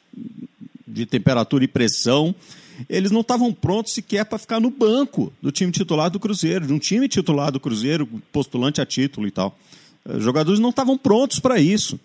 de 0.87 1.07
temperatura 1.07 1.65
e 1.65 1.69
pressão 1.69 2.35
eles 2.89 3.11
não 3.11 3.21
estavam 3.21 3.53
prontos 3.53 3.93
sequer 3.93 4.25
para 4.25 4.39
ficar 4.39 4.61
no 4.61 4.71
banco 4.71 5.33
do 5.41 5.53
time 5.53 5.71
titular 5.71 6.11
do 6.11 6.21
Cruzeiro, 6.21 6.67
de 6.67 6.73
um 6.73 6.79
time 6.79 7.09
titular 7.09 7.51
do 7.51 7.61
Cruzeiro, 7.61 8.07
postulante 8.33 8.81
a 8.81 8.87
título 8.87 9.27
e 9.27 9.31
tal. 9.31 9.59
Os 10.05 10.23
jogadores 10.23 10.61
não 10.61 10.71
estavam 10.71 10.99
prontos 10.99 11.39
para 11.39 11.59
isso. 11.59 11.99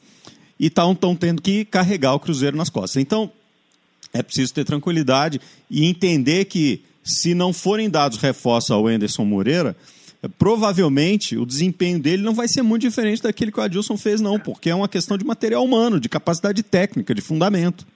E 0.60 0.68
estão 0.68 0.94
tendo 1.16 1.42
que 1.42 1.64
carregar 1.64 2.14
o 2.14 2.20
Cruzeiro 2.20 2.58
nas 2.58 2.70
costas. 2.70 3.02
Então, 3.02 3.32
é 4.14 4.22
preciso 4.22 4.54
ter 4.54 4.66
tranquilidade 4.66 5.40
e 5.70 5.86
entender 5.86 6.46
que, 6.46 6.82
se 7.04 7.34
não 7.34 7.54
forem 7.54 7.90
dados 7.90 8.18
reforços 8.18 8.72
ao 8.72 8.88
Anderson 8.88 9.24
Moreira, 9.24 9.76
provavelmente 10.38 11.38
o 11.38 11.46
desempenho 11.46 12.00
dele 12.00 12.24
não 12.24 12.34
vai 12.34 12.48
ser 12.48 12.62
muito 12.62 12.82
diferente 12.82 13.22
daquele 13.22 13.52
que 13.52 13.60
o 13.60 13.64
Adilson 13.64 13.96
fez, 13.96 14.20
não, 14.20 14.38
porque 14.40 14.70
é 14.70 14.76
uma 14.76 14.90
questão 14.90 15.18
de 15.18 15.24
material 15.24 15.64
humano, 15.64 16.00
de 16.00 16.10
capacidade 16.10 16.62
técnica, 16.62 17.16
de 17.16 17.22
fundamento. 17.22 17.88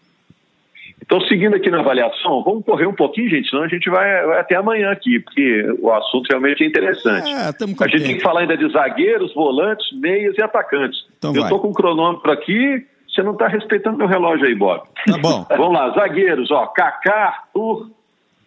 Então, 1.06 1.20
seguindo 1.22 1.54
aqui 1.56 1.70
na 1.70 1.82
avaliação, 1.82 2.42
vamos 2.44 2.64
correr 2.66 2.88
um 2.88 2.96
pouquinho, 2.96 3.30
gente, 3.30 3.50
senão 3.50 3.64
a 3.64 3.68
gente 3.68 3.90
vai, 3.90 4.26
vai 4.26 4.40
até 4.40 4.56
amanhã 4.56 4.90
aqui, 4.90 5.20
porque 5.20 5.76
o 5.80 5.92
assunto 5.92 6.28
realmente 6.30 6.64
é 6.64 6.68
interessante. 6.68 7.30
É, 7.30 7.50
a 7.84 7.88
gente 7.90 8.04
tem 8.04 8.18
que 8.18 8.24
falar 8.24 8.42
ainda 8.42 8.56
de 8.56 8.72
zagueiros, 8.72 9.34
volantes, 9.34 9.86
meias 10.00 10.34
e 10.38 10.42
atacantes. 10.42 10.98
Então 11.18 11.36
Eu 11.36 11.44
estou 11.44 11.60
com 11.60 11.70
o 11.70 11.74
cronômetro 11.74 12.32
aqui, 12.32 12.86
você 13.08 13.22
não 13.22 13.34
está 13.34 13.48
respeitando 13.48 13.98
meu 13.98 14.08
relógio 14.08 14.46
aí, 14.46 14.56
Bob. 14.56 14.82
Tá 15.06 15.18
bom. 15.18 15.46
vamos 15.56 15.74
lá, 15.74 15.90
zagueiros, 15.92 16.50
ó, 16.52 16.68
Kaká, 16.68 17.14
Arthur, 17.14 17.90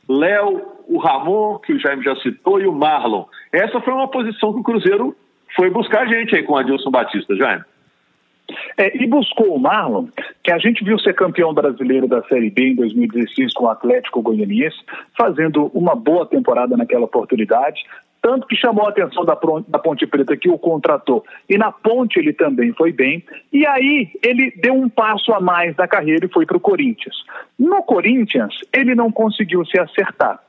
Léo, 0.08 0.62
o 0.88 0.98
Ramon, 0.98 1.58
que 1.58 1.74
o 1.74 1.78
Jaime 1.78 2.02
já 2.02 2.16
citou, 2.16 2.58
e 2.58 2.66
o 2.66 2.72
Marlon. 2.72 3.26
Essa 3.52 3.80
foi 3.80 3.92
uma 3.92 4.08
posição 4.08 4.54
que 4.54 4.60
o 4.60 4.64
Cruzeiro 4.64 5.14
foi 5.54 5.68
buscar 5.68 6.06
gente 6.06 6.34
aí 6.34 6.42
com 6.42 6.54
o 6.54 6.56
Adilson 6.56 6.90
Batista, 6.90 7.36
Jaime. 7.36 7.64
É, 8.78 8.94
e 9.02 9.06
buscou 9.06 9.54
o 9.54 9.58
Marlon, 9.58 10.06
que 10.44 10.52
a 10.52 10.58
gente 10.58 10.84
viu 10.84 10.98
ser 10.98 11.14
campeão 11.14 11.54
brasileiro 11.54 12.06
da 12.06 12.22
Série 12.24 12.50
B 12.50 12.72
em 12.72 12.74
2016 12.74 13.54
com 13.54 13.64
o 13.64 13.70
Atlético 13.70 14.20
Goianiense, 14.20 14.76
fazendo 15.16 15.70
uma 15.72 15.94
boa 15.94 16.26
temporada 16.26 16.76
naquela 16.76 17.06
oportunidade, 17.06 17.80
tanto 18.20 18.46
que 18.46 18.56
chamou 18.56 18.84
a 18.84 18.88
atenção 18.88 19.24
da, 19.24 19.38
da 19.68 19.78
Ponte 19.78 20.06
Preta 20.06 20.36
que 20.36 20.48
o 20.48 20.58
contratou. 20.58 21.24
E 21.48 21.56
na 21.56 21.70
Ponte 21.70 22.18
ele 22.18 22.32
também 22.32 22.72
foi 22.72 22.92
bem. 22.92 23.24
E 23.52 23.64
aí 23.64 24.10
ele 24.20 24.52
deu 24.56 24.74
um 24.74 24.88
passo 24.88 25.32
a 25.32 25.40
mais 25.40 25.76
na 25.76 25.86
carreira 25.86 26.26
e 26.26 26.32
foi 26.32 26.44
para 26.44 26.56
o 26.56 26.60
Corinthians. 26.60 27.14
No 27.56 27.82
Corinthians, 27.84 28.52
ele 28.74 28.96
não 28.96 29.12
conseguiu 29.12 29.64
se 29.64 29.78
acertar. 29.78 30.40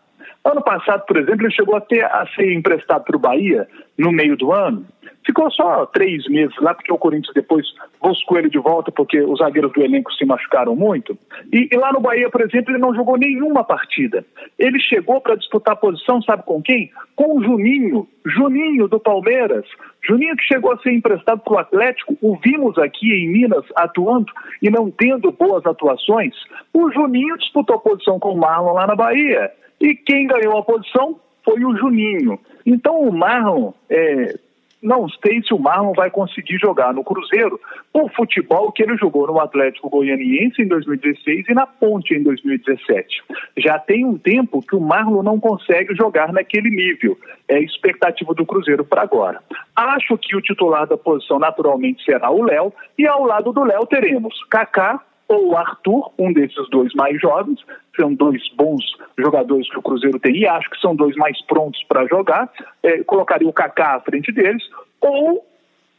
Ano 0.44 0.64
passado, 0.64 1.06
por 1.06 1.18
exemplo, 1.18 1.46
ele 1.46 1.54
chegou 1.54 1.76
até 1.76 2.04
a 2.04 2.26
ser 2.36 2.52
emprestado 2.54 3.04
para 3.04 3.16
o 3.16 3.20
Bahia 3.20 3.68
no 3.98 4.12
meio 4.12 4.36
do 4.36 4.52
ano. 4.52 4.86
Ficou 5.28 5.52
só 5.52 5.86
três 5.88 6.26
meses 6.30 6.56
lá, 6.62 6.74
porque 6.74 6.90
o 6.90 6.98
Corinthians 6.98 7.34
depois 7.34 7.68
buscou 8.02 8.40
ele 8.40 8.50
de 8.50 8.60
volta, 8.60 8.94
porque 8.94 9.20
os 9.20 9.40
zagueiros 9.40 9.74
do 9.74 9.84
elenco 9.84 10.10
se 10.14 10.24
machucaram 10.26 10.74
muito. 10.74 11.18
E, 11.52 11.68
e 11.70 11.76
lá 11.76 11.92
no 11.92 12.00
Bahia, 12.00 12.30
por 12.30 12.40
exemplo, 12.40 12.72
ele 12.72 12.80
não 12.80 12.96
jogou 12.96 13.18
nenhuma 13.18 13.62
partida. 13.62 14.26
Ele 14.58 14.80
chegou 14.80 15.20
para 15.20 15.36
disputar 15.36 15.74
a 15.74 15.78
posição, 15.78 16.22
sabe 16.22 16.44
com 16.44 16.62
quem? 16.62 16.90
Com 17.14 17.38
o 17.38 17.44
Juninho, 17.44 18.08
Juninho 18.26 18.88
do 18.88 19.02
Palmeiras. 19.02 19.66
Juninho 20.02 20.38
que 20.38 20.46
chegou 20.46 20.72
a 20.72 20.78
ser 20.78 20.94
emprestado 20.94 21.42
para 21.42 21.54
o 21.54 21.60
Atlético, 21.60 22.18
o 22.22 22.38
vimos 22.38 22.78
aqui 22.78 23.12
em 23.12 23.28
Minas 23.28 23.66
atuando 23.76 24.32
e 24.62 24.70
não 24.70 24.90
tendo 24.90 25.30
boas 25.34 25.66
atuações. 25.66 26.34
O 26.74 26.90
Juninho 26.90 27.38
disputou 27.38 27.76
a 27.76 27.80
posição 27.80 28.18
com 28.18 28.30
o 28.30 28.38
Marlon 28.38 28.72
lá 28.72 28.88
na 28.88 28.96
Bahia. 28.96 29.52
E 29.82 29.94
quem 29.94 30.26
ganhou 30.26 30.58
a 30.58 30.64
posição 30.64 31.20
foi 31.44 31.66
o 31.66 31.76
Juninho. 31.76 32.40
Então 32.66 33.02
o 33.02 33.12
Marlon, 33.12 33.74
é, 33.90 34.38
não 34.82 35.10
sei 35.10 35.42
se 35.42 35.54
o 35.54 35.60
Marlon 35.60 35.94
vai 35.94 36.10
conseguir 36.10 36.58
jogar 36.60 36.94
no 36.94 37.04
Cruzeiro 37.04 37.60
o 37.94 38.08
futebol 38.10 38.72
que 38.72 38.84
ele 38.84 38.96
jogou 38.98 39.26
no 39.28 39.40
Atlético 39.40 39.90
Goianiense 39.90 40.62
em 40.62 40.68
2016 40.68 41.50
e 41.50 41.54
na 41.54 41.66
Ponte 41.66 42.14
em 42.14 42.22
2017. 42.22 43.24
Já 43.58 43.80
tem 43.80 44.06
um 44.06 44.18
tempo 44.18 44.62
que 44.62 44.76
o 44.76 44.82
Marlon 44.82 45.24
não 45.24 45.40
consegue 45.40 45.96
jogar 45.96 46.32
naquele 46.32 46.70
nível. 46.70 47.18
É 47.48 47.56
a 47.56 47.62
expectativa 47.62 48.34
do 48.34 48.46
Cruzeiro 48.46 48.86
para 48.86 49.02
agora. 49.02 49.42
Acho 49.76 50.18
que 50.18 50.36
o 50.36 50.42
titular 50.42 50.86
da 50.86 50.98
posição 50.98 51.40
naturalmente 51.40 52.04
será 52.04 52.30
o 52.30 52.44
Léo 52.44 52.72
e 52.98 53.08
ao 53.08 53.26
lado 53.26 53.52
do 53.52 53.64
Léo 53.64 53.86
teremos 53.86 54.36
Kaká, 54.50 55.02
ou 55.28 55.50
o 55.50 55.58
Arthur, 55.58 56.12
um 56.18 56.32
desses 56.32 56.70
dois 56.70 56.94
mais 56.94 57.20
jovens, 57.20 57.60
são 57.96 58.14
dois 58.14 58.42
bons 58.56 58.84
jogadores 59.18 59.70
que 59.70 59.78
o 59.78 59.82
Cruzeiro 59.82 60.20
tem 60.20 60.38
e 60.38 60.48
acho 60.48 60.70
que 60.70 60.80
são 60.80 60.96
dois 60.96 61.16
mais 61.16 61.42
prontos 61.46 61.84
para 61.84 62.08
jogar, 62.08 62.50
é, 62.82 63.04
colocaria 63.04 63.48
o 63.48 63.54
Kaká 63.54 63.96
à 63.96 64.00
frente 64.00 64.32
deles, 64.32 64.64
ou 65.02 65.46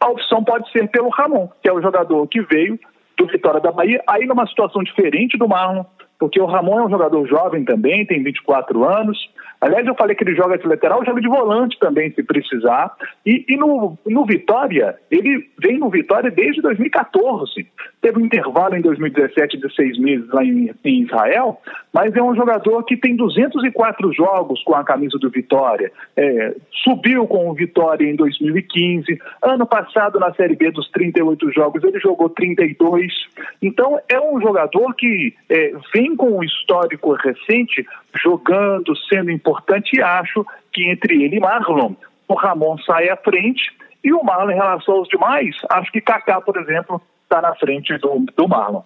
a 0.01 0.09
opção 0.09 0.43
pode 0.43 0.71
ser 0.71 0.89
pelo 0.89 1.11
Ramon, 1.11 1.49
que 1.63 1.69
é 1.69 1.73
o 1.73 1.83
jogador 1.83 2.27
que 2.29 2.41
veio 2.43 2.79
do 3.17 3.27
Vitória 3.27 3.61
da 3.61 3.73
Bahia, 3.73 4.03
aí 4.07 4.27
numa 4.27 4.47
situação 4.47 4.83
diferente 4.83 5.37
do 5.37 5.49
Marlon, 5.49 5.85
porque 6.19 6.41
o 6.41 6.47
Ramon 6.47 6.81
é 6.81 6.87
um 6.87 6.91
jogador 6.91 7.27
jovem 7.27 7.65
também, 7.65 8.07
tem 8.07 8.23
24 8.23 8.85
anos. 8.85 9.19
Aliás, 9.61 9.87
eu 9.87 9.95
falei 9.95 10.15
que 10.15 10.23
ele 10.23 10.37
joga 10.37 10.57
de 10.57 10.67
lateral, 10.67 11.05
joga 11.05 11.21
de 11.21 11.29
volante 11.29 11.79
também, 11.81 12.13
se 12.13 12.23
precisar. 12.23 12.95
E, 13.27 13.45
e 13.49 13.57
no, 13.57 13.99
no 14.07 14.25
Vitória, 14.25 14.97
ele 15.11 15.49
vem 15.59 15.79
no 15.79 15.91
Vitória 15.91 16.31
desde 16.31 16.63
2014. 16.63 17.67
Teve 18.01 18.21
um 18.21 18.27
intervalo 18.27 18.77
em 18.77 18.81
2017 18.81 19.59
de 19.59 19.75
seis 19.75 19.99
meses 19.99 20.29
lá 20.29 20.45
em, 20.45 20.71
em 20.85 21.03
Israel, 21.03 21.61
mas 21.93 22.15
é 22.15 22.23
um 22.23 22.37
jogador 22.37 22.85
que 22.85 22.97
tem 22.97 23.17
204 23.17 24.13
jogos 24.13 24.63
com 24.63 24.75
a 24.75 24.85
camisa 24.85 25.19
do 25.19 25.29
Vitória. 25.29 25.91
É, 26.17 26.55
subiu 26.85 27.27
com 27.27 27.51
o 27.51 27.55
Vitória 27.55 28.09
em 28.09 28.15
2015. 28.15 29.19
Ano 29.43 29.67
passado, 29.67 30.21
na 30.21 30.33
Série 30.35 30.55
B 30.55 30.71
dos 30.71 30.89
38 30.91 31.51
jogos, 31.53 31.83
ele 31.83 31.99
jogou 31.99 32.29
32. 32.29 33.13
Então, 33.61 33.99
é 34.09 34.21
um 34.21 34.41
jogador 34.41 34.95
que 34.95 35.35
é, 35.49 35.73
vem 35.93 36.15
com 36.15 36.39
um 36.39 36.45
histórico 36.45 37.13
recente, 37.15 37.85
jogando, 38.23 38.97
sendo 39.09 39.31
importante, 39.31 39.97
e 39.97 40.03
acho 40.03 40.47
que 40.73 40.91
entre 40.91 41.23
ele 41.23 41.37
e 41.37 41.41
Marlon, 41.41 41.95
o 42.27 42.35
Ramon 42.35 42.79
sai 42.79 43.09
à 43.09 43.17
frente. 43.17 43.73
E 44.03 44.13
o 44.13 44.23
Marlon, 44.23 44.53
em 44.53 44.57
relação 44.57 44.95
aos 44.95 45.09
demais, 45.09 45.57
acho 45.71 45.91
que 45.93 46.01
Kaká, 46.01 46.41
por 46.41 46.57
exemplo, 46.57 47.01
está 47.25 47.43
na 47.43 47.55
frente 47.55 47.97
do, 47.99 48.25
do 48.37 48.49
Marlon. 48.49 48.83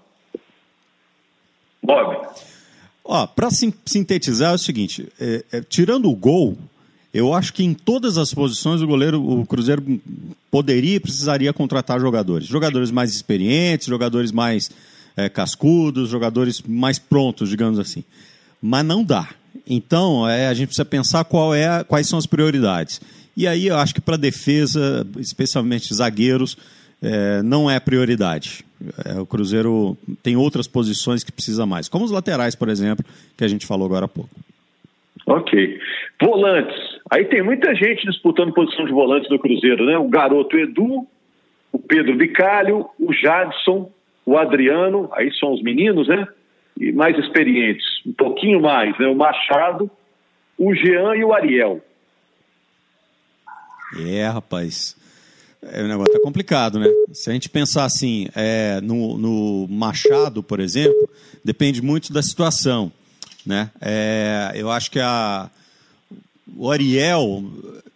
Bob. 1.82 2.28
Ó, 3.04 3.26
para 3.26 3.48
sintetizar 3.50 4.52
é 4.52 4.54
o 4.54 4.58
seguinte, 4.58 5.08
é, 5.20 5.44
é, 5.52 5.60
tirando 5.60 6.08
o 6.08 6.14
gol, 6.14 6.56
eu 7.12 7.34
acho 7.34 7.52
que 7.52 7.64
em 7.64 7.74
todas 7.74 8.16
as 8.16 8.32
posições 8.32 8.80
o 8.80 8.86
goleiro, 8.86 9.20
o 9.20 9.44
Cruzeiro 9.44 9.82
poderia 10.50 10.96
e 10.96 11.00
precisaria 11.00 11.52
contratar 11.52 11.98
jogadores, 11.98 12.46
jogadores 12.46 12.90
mais 12.90 13.12
experientes, 13.12 13.88
jogadores 13.88 14.30
mais 14.30 14.70
é, 15.16 15.28
cascudos, 15.28 16.08
jogadores 16.08 16.62
mais 16.62 16.98
prontos, 16.98 17.48
digamos 17.48 17.78
assim. 17.78 18.04
Mas 18.62 18.84
não 18.84 19.02
dá. 19.02 19.28
Então, 19.68 20.28
é, 20.28 20.46
a 20.46 20.54
gente 20.54 20.68
precisa 20.68 20.84
pensar 20.84 21.24
qual 21.24 21.54
é, 21.54 21.82
quais 21.84 22.08
são 22.08 22.18
as 22.18 22.26
prioridades. 22.26 23.00
E 23.36 23.46
aí 23.46 23.66
eu 23.66 23.76
acho 23.76 23.94
que 23.94 24.00
para 24.00 24.16
defesa, 24.16 25.06
especialmente 25.18 25.92
zagueiros, 25.94 26.56
é, 27.02 27.42
não 27.42 27.70
é 27.70 27.80
prioridade. 27.80 28.64
É, 29.04 29.20
o 29.20 29.26
Cruzeiro 29.26 29.96
tem 30.22 30.36
outras 30.36 30.66
posições 30.66 31.24
que 31.24 31.32
precisa 31.32 31.66
mais, 31.66 31.88
como 31.88 32.04
os 32.04 32.10
laterais, 32.10 32.54
por 32.54 32.68
exemplo, 32.68 33.04
que 33.36 33.44
a 33.44 33.48
gente 33.48 33.66
falou 33.66 33.86
agora 33.86 34.04
há 34.04 34.08
pouco. 34.08 34.30
Ok. 35.26 35.78
Volantes. 36.20 36.76
Aí 37.10 37.24
tem 37.26 37.42
muita 37.42 37.74
gente 37.74 38.06
disputando 38.06 38.52
posição 38.52 38.84
de 38.84 38.92
volantes 38.92 39.28
do 39.28 39.38
Cruzeiro, 39.38 39.84
né? 39.86 39.96
O 39.98 40.08
garoto 40.08 40.56
Edu, 40.56 41.06
o 41.70 41.78
Pedro 41.78 42.16
Bicalho, 42.16 42.86
o 42.98 43.12
Jadson, 43.12 43.90
o 44.26 44.36
Adriano, 44.36 45.08
aí 45.12 45.32
são 45.34 45.52
os 45.52 45.62
meninos, 45.62 46.08
né? 46.08 46.26
E 46.78 46.92
mais 46.92 47.16
experientes, 47.18 47.84
um 48.06 48.12
pouquinho 48.12 48.60
mais, 48.60 48.98
né? 48.98 49.06
O 49.06 49.14
Machado, 49.14 49.90
o 50.58 50.74
Jean 50.74 51.14
e 51.16 51.24
o 51.24 51.32
Ariel. 51.32 51.80
É, 53.98 54.26
rapaz. 54.26 54.96
É, 55.62 55.82
o 55.82 55.86
negócio 55.86 56.12
tá 56.12 56.20
complicado, 56.20 56.78
né? 56.78 56.88
Se 57.12 57.30
a 57.30 57.32
gente 57.32 57.48
pensar 57.48 57.84
assim, 57.84 58.26
é, 58.34 58.80
no, 58.80 59.16
no, 59.16 59.68
Machado, 59.68 60.42
por 60.42 60.58
exemplo, 60.58 61.08
depende 61.44 61.80
muito 61.80 62.12
da 62.12 62.22
situação, 62.22 62.90
né? 63.46 63.70
É, 63.80 64.52
eu 64.56 64.70
acho 64.70 64.90
que 64.90 64.98
a, 64.98 65.48
o 66.56 66.68
Ariel, 66.70 67.44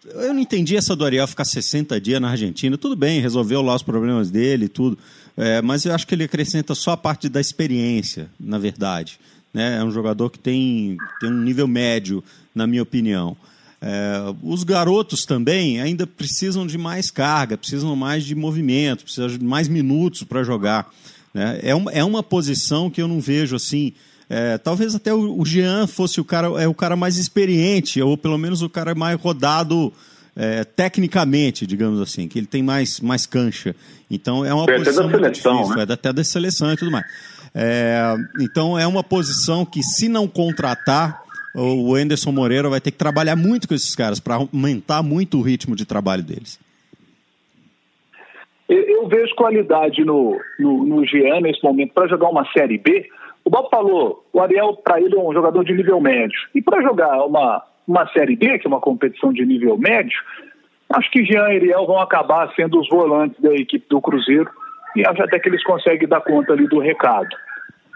eu 0.04 0.33
não 0.33 0.40
entendi 0.40 0.76
essa 0.76 0.95
do 0.95 1.04
Ariel 1.04 1.26
ficar 1.26 1.45
60 1.45 2.00
dias 2.00 2.21
na 2.21 2.30
Argentina. 2.30 2.78
Tudo 2.78 2.95
bem, 2.95 3.21
resolveu 3.21 3.62
lá 3.62 3.75
os 3.75 3.83
problemas 3.83 4.30
dele 4.30 4.66
e 4.66 4.68
tudo, 4.68 4.97
é, 5.37 5.61
mas 5.61 5.85
eu 5.85 5.95
acho 5.95 6.07
que 6.07 6.14
ele 6.14 6.25
acrescenta 6.25 6.75
só 6.75 6.93
a 6.93 6.97
parte 6.97 7.28
da 7.28 7.40
experiência, 7.40 8.28
na 8.38 8.59
verdade. 8.59 9.19
Né? 9.52 9.78
É 9.78 9.85
um 9.85 9.90
jogador 9.90 10.31
que 10.31 10.38
tem, 10.38 10.97
tem 11.21 11.31
um 11.31 11.43
nível 11.43 11.69
médio, 11.69 12.25
na 12.55 12.66
minha 12.66 12.83
opinião. 12.83 13.37
É, 13.81 14.16
os 14.43 14.64
garotos 14.64 15.25
também 15.26 15.81
ainda 15.81 16.07
precisam 16.07 16.66
de 16.66 16.78
mais 16.78 17.11
carga, 17.11 17.59
precisam 17.59 17.95
mais 17.95 18.25
de 18.25 18.35
movimento, 18.35 19.05
precisam 19.05 19.28
de 19.28 19.45
mais 19.45 19.69
minutos 19.69 20.23
para 20.23 20.43
jogar. 20.43 20.90
Né? 21.35 21.61
É, 21.62 21.75
uma, 21.75 21.93
é 21.93 22.02
uma 22.02 22.23
posição 22.23 22.90
que 22.90 23.00
eu 23.00 23.07
não 23.07 23.21
vejo 23.21 23.55
assim. 23.55 23.93
É, 24.28 24.59
talvez 24.59 24.95
até 24.95 25.12
o, 25.14 25.45
Jean 25.45 25.87
fosse 25.87 26.21
o 26.21 26.25
cara, 26.25 26.49
é 26.61 26.66
o 26.66 26.75
cara 26.75 26.97
mais 26.97 27.16
experiente, 27.19 28.00
ou 28.00 28.16
pelo 28.16 28.38
menos 28.38 28.62
o 28.62 28.69
cara 28.69 28.95
mais 28.95 29.21
rodado 29.21 29.93
é, 30.37 30.64
tecnicamente, 30.64 31.66
digamos 31.66 32.00
assim, 32.00 32.28
que 32.28 32.38
ele 32.38 32.47
tem 32.47 32.62
mais, 32.62 33.00
mais 33.00 33.26
cancha. 33.26 33.75
Então 34.11 34.45
é 34.45 34.52
uma 34.52 34.64
é 34.64 34.76
posição 34.76 35.09
até 35.09 35.19
da 35.19 35.33
seleção, 35.33 35.57
difícil, 35.57 35.76
né? 35.76 35.87
é 35.88 35.93
até 35.93 36.12
da 36.12 36.25
seleção 36.25 36.73
e 36.73 36.76
tudo 36.76 36.90
mais. 36.90 37.07
É, 37.55 38.14
então 38.40 38.78
é 38.78 38.87
uma 38.87 39.02
posição 39.02 39.64
que, 39.64 39.83
se 39.83 40.09
não 40.09 40.28
contratar, 40.28 41.23
o 41.55 41.95
Anderson 41.95 42.33
Moreira 42.33 42.69
vai 42.69 42.83
ter 42.83 42.90
que 42.90 42.99
trabalhar 42.99 43.35
muito 43.35 43.66
com 43.66 43.75
esses 43.75 43.95
caras 43.97 44.21
para 44.21 44.35
aumentar 44.35 45.02
muito 45.02 45.38
o 45.38 45.43
ritmo 45.43 45.75
de 45.75 45.87
trabalho 45.87 46.23
deles. 46.23 46.61
Eu, 48.69 49.09
vejo 49.09 49.35
qualidade 49.37 50.05
no, 50.05 50.38
no, 50.59 50.85
no 50.85 51.07
Jean 51.07 51.40
nesse 51.40 51.62
momento 51.62 51.95
para 51.95 52.09
jogar 52.09 52.28
uma 52.28 52.45
Série 52.52 52.76
B. 52.76 53.09
O 53.45 53.49
Bob 53.49 53.71
falou, 53.71 54.25
o 54.33 54.40
Ariel, 54.40 54.75
para 54.75 55.00
ele, 55.00 55.14
é 55.14 55.19
um 55.19 55.33
jogador 55.33 55.64
de 55.64 55.73
nível 55.73 56.00
médio. 56.00 56.37
E 56.52 56.61
para 56.61 56.83
jogar 56.83 57.25
uma, 57.25 57.62
uma 57.87 58.07
Série 58.09 58.37
B, 58.37 58.59
que 58.59 58.66
é 58.66 58.69
uma 58.69 58.81
competição 58.81 59.33
de 59.33 59.45
nível 59.45 59.78
médio, 59.78 60.19
acho 60.95 61.11
que 61.11 61.25
Jean 61.25 61.49
e 61.49 61.57
Ariel 61.57 61.87
vão 61.87 62.00
acabar 62.00 62.52
sendo 62.55 62.81
os 62.81 62.88
volantes 62.88 63.40
da 63.40 63.55
equipe 63.55 63.87
do 63.88 64.00
Cruzeiro. 64.00 64.50
E 64.95 65.07
acho 65.07 65.23
até 65.23 65.38
que 65.38 65.49
eles 65.49 65.62
conseguem 65.62 66.09
dar 66.09 66.23
conta 66.23 66.52
ali 66.52 66.66
do 66.66 66.78
recado. 66.78 67.28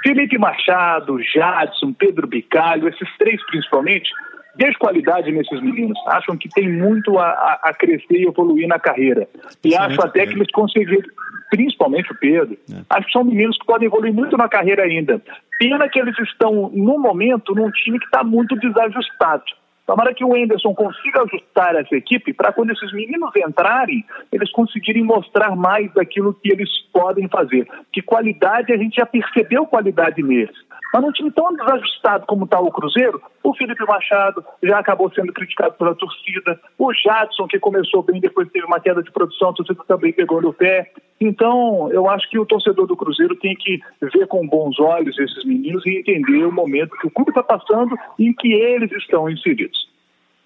Felipe 0.03 0.39
Machado, 0.39 1.19
Jadson, 1.23 1.93
Pedro 1.93 2.27
Bicalho, 2.27 2.89
esses 2.89 3.09
três 3.19 3.45
principalmente, 3.47 4.11
vejo 4.57 4.79
qualidade 4.79 5.31
nesses 5.31 5.61
meninos. 5.63 5.99
Acham 6.07 6.37
que 6.37 6.49
tem 6.49 6.69
muito 6.69 7.19
a, 7.19 7.61
a, 7.63 7.75
crescer 7.75 8.19
e 8.19 8.27
evoluir 8.27 8.67
na 8.69 8.79
carreira. 8.79 9.29
E 9.65 9.75
acho 9.75 10.01
até 10.03 10.27
que 10.27 10.35
eles 10.35 10.51
conseguiram, 10.53 11.09
principalmente 11.51 12.13
o 12.13 12.17
Pedro, 12.17 12.57
é. 12.71 12.83
acho 12.91 13.07
que 13.07 13.13
são 13.13 13.25
meninos 13.25 13.57
que 13.59 13.67
podem 13.67 13.87
evoluir 13.87 14.13
muito 14.13 14.37
na 14.37 14.49
carreira 14.49 14.83
ainda. 14.83 15.23
Pena 15.59 15.89
que 15.89 15.99
eles 15.99 16.19
estão, 16.19 16.71
no 16.75 16.99
momento, 16.99 17.55
num 17.55 17.71
time 17.71 17.99
que 17.99 18.07
está 18.07 18.25
muito 18.25 18.57
desajustado. 18.57 19.45
Tomara 19.91 20.15
que 20.15 20.25
o 20.25 20.37
Enderson 20.37 20.73
consiga 20.73 21.23
ajustar 21.23 21.75
essa 21.75 21.97
equipe 21.97 22.33
para 22.33 22.53
quando 22.53 22.71
esses 22.71 22.93
meninos 22.93 23.33
entrarem, 23.35 24.05
eles 24.31 24.49
conseguirem 24.53 25.03
mostrar 25.03 25.57
mais 25.57 25.93
daquilo 25.95 26.33
que 26.33 26.53
eles 26.53 26.71
podem 26.93 27.27
fazer. 27.27 27.67
Que 27.93 28.01
qualidade, 28.01 28.73
a 28.73 28.77
gente 28.77 28.95
já 28.95 29.05
percebeu 29.05 29.67
qualidade 29.67 30.23
neles. 30.23 30.57
Mas 30.95 31.03
num 31.03 31.11
time 31.11 31.33
tão 31.33 31.53
desajustado 31.57 32.25
como 32.27 32.45
está 32.45 32.61
o 32.61 32.71
Cruzeiro, 32.71 33.21
o 33.43 33.53
Felipe 33.53 33.85
Machado 33.85 34.45
já 34.63 34.79
acabou 34.79 35.13
sendo 35.13 35.33
criticado 35.33 35.75
pela 35.75 35.97
torcida, 35.97 36.61
o 36.79 36.93
Jadson, 36.95 37.49
que 37.49 37.59
começou 37.59 38.05
bem, 38.05 38.21
depois 38.21 38.49
teve 38.51 38.67
uma 38.67 38.79
queda 38.79 39.03
de 39.03 39.11
produção, 39.11 39.51
a 39.51 39.55
torcida 39.55 39.83
também 39.89 40.13
pegou 40.13 40.41
no 40.41 40.53
pé. 40.53 40.93
Então, 41.21 41.91
eu 41.93 42.09
acho 42.09 42.29
que 42.31 42.39
o 42.39 42.47
torcedor 42.47 42.87
do 42.87 42.97
Cruzeiro 42.97 43.37
tem 43.37 43.55
que 43.55 43.79
ver 44.01 44.27
com 44.27 44.47
bons 44.47 44.79
olhos 44.81 45.19
esses 45.19 45.45
meninos 45.45 45.85
e 45.85 45.99
entender 45.99 46.45
o 46.47 46.53
momento 46.53 46.97
que 46.99 47.07
o 47.07 47.11
clube 47.11 47.31
está 47.31 47.43
passando 47.43 47.95
e 48.19 48.29
em 48.29 48.33
que 48.33 48.53
eles 48.53 48.91
estão 48.93 49.29
inseridos. 49.29 49.89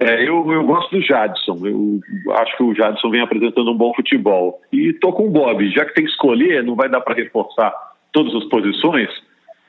É, 0.01 0.29
eu, 0.29 0.51
eu 0.51 0.65
gosto 0.65 0.91
do 0.91 1.01
Jadson. 1.01 1.61
Eu 1.65 2.01
acho 2.33 2.57
que 2.57 2.63
o 2.65 2.75
Jadson 2.75 3.11
vem 3.11 3.21
apresentando 3.21 3.71
um 3.71 3.77
bom 3.77 3.95
futebol. 3.95 4.61
E 4.73 4.93
tô 4.95 5.13
com 5.13 5.29
o 5.29 5.31
Bob, 5.31 5.71
já 5.71 5.85
que 5.85 5.95
tem 5.95 6.05
que 6.05 6.11
escolher, 6.11 6.65
não 6.65 6.75
vai 6.75 6.89
dar 6.89 7.01
para 7.01 7.15
reforçar 7.15 7.73
todas 8.13 8.35
as 8.35 8.45
posições 8.49 9.09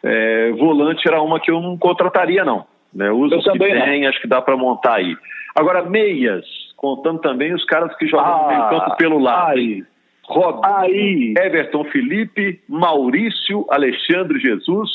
é, 0.05 0.51
volante 0.51 1.07
era 1.07 1.19
uma 1.19 1.39
que 1.39 1.49
eu 1.49 1.59
não 1.59 1.75
contrataria, 1.75 2.45
não. 2.45 2.65
Né? 2.93 3.09
Usa 3.11 3.37
os 3.37 3.43
que 3.43 3.57
tem, 3.57 4.01
não. 4.01 4.09
acho 4.09 4.21
que 4.21 4.27
dá 4.27 4.39
para 4.39 4.55
montar 4.55 4.97
aí. 4.97 5.17
Agora, 5.55 5.81
meias, 5.81 6.45
contando 6.77 7.19
também 7.19 7.53
os 7.53 7.65
caras 7.65 7.95
que 7.97 8.07
jogam 8.07 8.25
ah, 8.25 8.41
no 8.41 8.47
meio 8.47 8.69
campo 8.69 8.97
pelo 8.97 9.17
lado. 9.17 9.57
Aí. 9.57 9.83
Rob, 10.27 10.61
aí. 10.63 11.33
Everton 11.37 11.85
Felipe, 11.85 12.59
Maurício, 12.67 13.65
Alexandre 13.69 14.39
Jesus, 14.39 14.89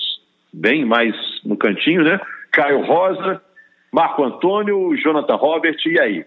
bem 0.52 0.84
mais 0.84 1.14
no 1.44 1.56
cantinho, 1.56 2.02
né? 2.02 2.20
Caio 2.52 2.84
Rosa, 2.84 3.40
Marco 3.92 4.24
Antônio, 4.24 4.96
Jonathan 4.96 5.36
Robert, 5.36 5.76
e 5.86 6.00
aí? 6.00 6.24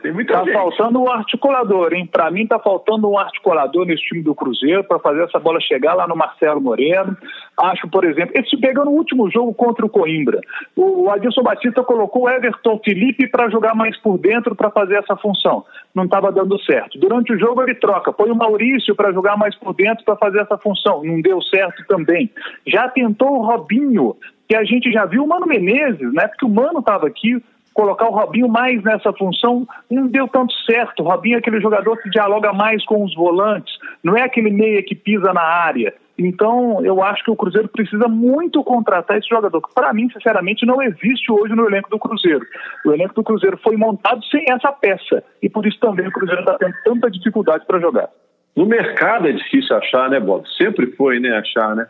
Tá 0.00 0.44
gente. 0.44 0.52
faltando 0.52 1.00
um 1.00 1.10
articulador, 1.10 1.92
hein? 1.92 2.06
Para 2.06 2.30
mim 2.30 2.46
tá 2.46 2.58
faltando 2.58 3.10
um 3.10 3.18
articulador 3.18 3.84
nesse 3.84 4.04
time 4.04 4.22
do 4.22 4.32
Cruzeiro 4.32 4.84
para 4.84 5.00
fazer 5.00 5.24
essa 5.24 5.40
bola 5.40 5.60
chegar 5.60 5.94
lá 5.94 6.06
no 6.06 6.14
Marcelo 6.14 6.60
Moreno. 6.60 7.16
Acho, 7.58 7.88
por 7.88 8.04
exemplo, 8.04 8.32
esse 8.36 8.56
pegou 8.58 8.84
no 8.84 8.92
último 8.92 9.28
jogo 9.28 9.52
contra 9.52 9.84
o 9.84 9.88
Coimbra. 9.88 10.40
O 10.76 11.10
Adilson 11.10 11.42
Batista 11.42 11.82
colocou 11.82 12.22
o 12.22 12.30
Everton 12.30 12.80
Felipe 12.84 13.26
para 13.26 13.50
jogar 13.50 13.74
mais 13.74 13.96
por 14.00 14.18
dentro 14.18 14.54
para 14.54 14.70
fazer 14.70 14.96
essa 14.96 15.16
função. 15.16 15.64
Não 15.92 16.04
estava 16.04 16.30
dando 16.30 16.56
certo. 16.62 16.96
Durante 16.98 17.32
o 17.32 17.38
jogo 17.38 17.62
ele 17.62 17.74
troca, 17.74 18.12
põe 18.12 18.30
o 18.30 18.36
Maurício 18.36 18.94
para 18.94 19.12
jogar 19.12 19.36
mais 19.36 19.56
por 19.56 19.74
dentro 19.74 20.04
para 20.04 20.16
fazer 20.16 20.40
essa 20.40 20.56
função. 20.58 21.02
Não 21.02 21.20
deu 21.20 21.42
certo 21.42 21.84
também. 21.88 22.30
Já 22.64 22.88
tentou 22.88 23.32
o 23.32 23.42
Robinho, 23.42 24.14
que 24.48 24.54
a 24.54 24.62
gente 24.62 24.92
já 24.92 25.04
viu 25.06 25.24
o 25.24 25.28
Mano 25.28 25.46
Menezes, 25.46 26.12
né? 26.12 26.28
Porque 26.28 26.46
o 26.46 26.48
Mano 26.48 26.78
estava 26.78 27.08
aqui, 27.08 27.42
colocar 27.78 28.08
o 28.08 28.12
Robinho 28.12 28.48
mais 28.48 28.82
nessa 28.82 29.12
função 29.12 29.64
não 29.88 30.08
deu 30.08 30.26
tanto 30.26 30.52
certo. 30.68 31.00
O 31.00 31.06
Robinho 31.06 31.36
é 31.36 31.38
aquele 31.38 31.60
jogador 31.60 31.96
que 31.98 32.10
dialoga 32.10 32.52
mais 32.52 32.84
com 32.84 33.04
os 33.04 33.14
volantes, 33.14 33.72
não 34.02 34.16
é 34.16 34.22
aquele 34.22 34.50
meia 34.50 34.82
que 34.82 34.96
pisa 34.96 35.32
na 35.32 35.44
área. 35.44 35.94
Então, 36.18 36.84
eu 36.84 37.00
acho 37.00 37.22
que 37.22 37.30
o 37.30 37.36
Cruzeiro 37.36 37.68
precisa 37.68 38.08
muito 38.08 38.64
contratar 38.64 39.16
esse 39.16 39.28
jogador, 39.28 39.60
que 39.62 39.72
para 39.72 39.92
mim, 39.92 40.10
sinceramente, 40.10 40.66
não 40.66 40.82
existe 40.82 41.30
hoje 41.30 41.54
no 41.54 41.66
elenco 41.66 41.88
do 41.88 42.00
Cruzeiro. 42.00 42.44
O 42.84 42.92
elenco 42.92 43.14
do 43.14 43.22
Cruzeiro 43.22 43.56
foi 43.62 43.76
montado 43.76 44.24
sem 44.24 44.44
essa 44.48 44.72
peça, 44.72 45.22
e 45.40 45.48
por 45.48 45.64
isso 45.64 45.78
também 45.78 46.08
o 46.08 46.12
Cruzeiro 46.12 46.40
está 46.40 46.54
tendo 46.54 46.74
tanta 46.84 47.08
dificuldade 47.08 47.64
para 47.64 47.78
jogar. 47.78 48.08
No 48.56 48.66
mercado 48.66 49.28
é 49.28 49.32
difícil 49.32 49.76
achar, 49.76 50.10
né, 50.10 50.18
Bob? 50.18 50.44
Sempre 50.56 50.90
foi, 50.96 51.20
né, 51.20 51.30
achar, 51.38 51.76
né? 51.76 51.86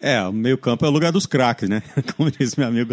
É, 0.00 0.22
o 0.22 0.32
meio-campo 0.32 0.84
é 0.86 0.88
o 0.88 0.90
lugar 0.90 1.12
dos 1.12 1.26
craques, 1.26 1.68
né? 1.68 1.82
Como 2.16 2.30
disse 2.30 2.58
meu 2.58 2.68
amigo, 2.68 2.90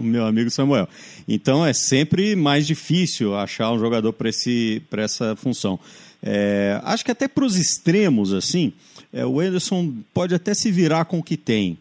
meu 0.00 0.24
amigo 0.24 0.50
Samuel. 0.50 0.88
Então 1.28 1.64
é 1.64 1.74
sempre 1.74 2.34
mais 2.34 2.66
difícil 2.66 3.36
achar 3.36 3.70
um 3.70 3.78
jogador 3.78 4.14
para 4.14 5.02
essa 5.02 5.36
função. 5.36 5.78
É, 6.22 6.80
acho 6.84 7.04
que 7.04 7.10
até 7.10 7.28
para 7.28 7.44
os 7.44 7.56
extremos, 7.56 8.32
assim, 8.32 8.72
é, 9.12 9.26
o 9.26 9.42
Ederson 9.42 9.94
pode 10.14 10.34
até 10.34 10.54
se 10.54 10.70
virar 10.70 11.04
com 11.04 11.18
o 11.18 11.22
que 11.22 11.36
tem. 11.36 11.78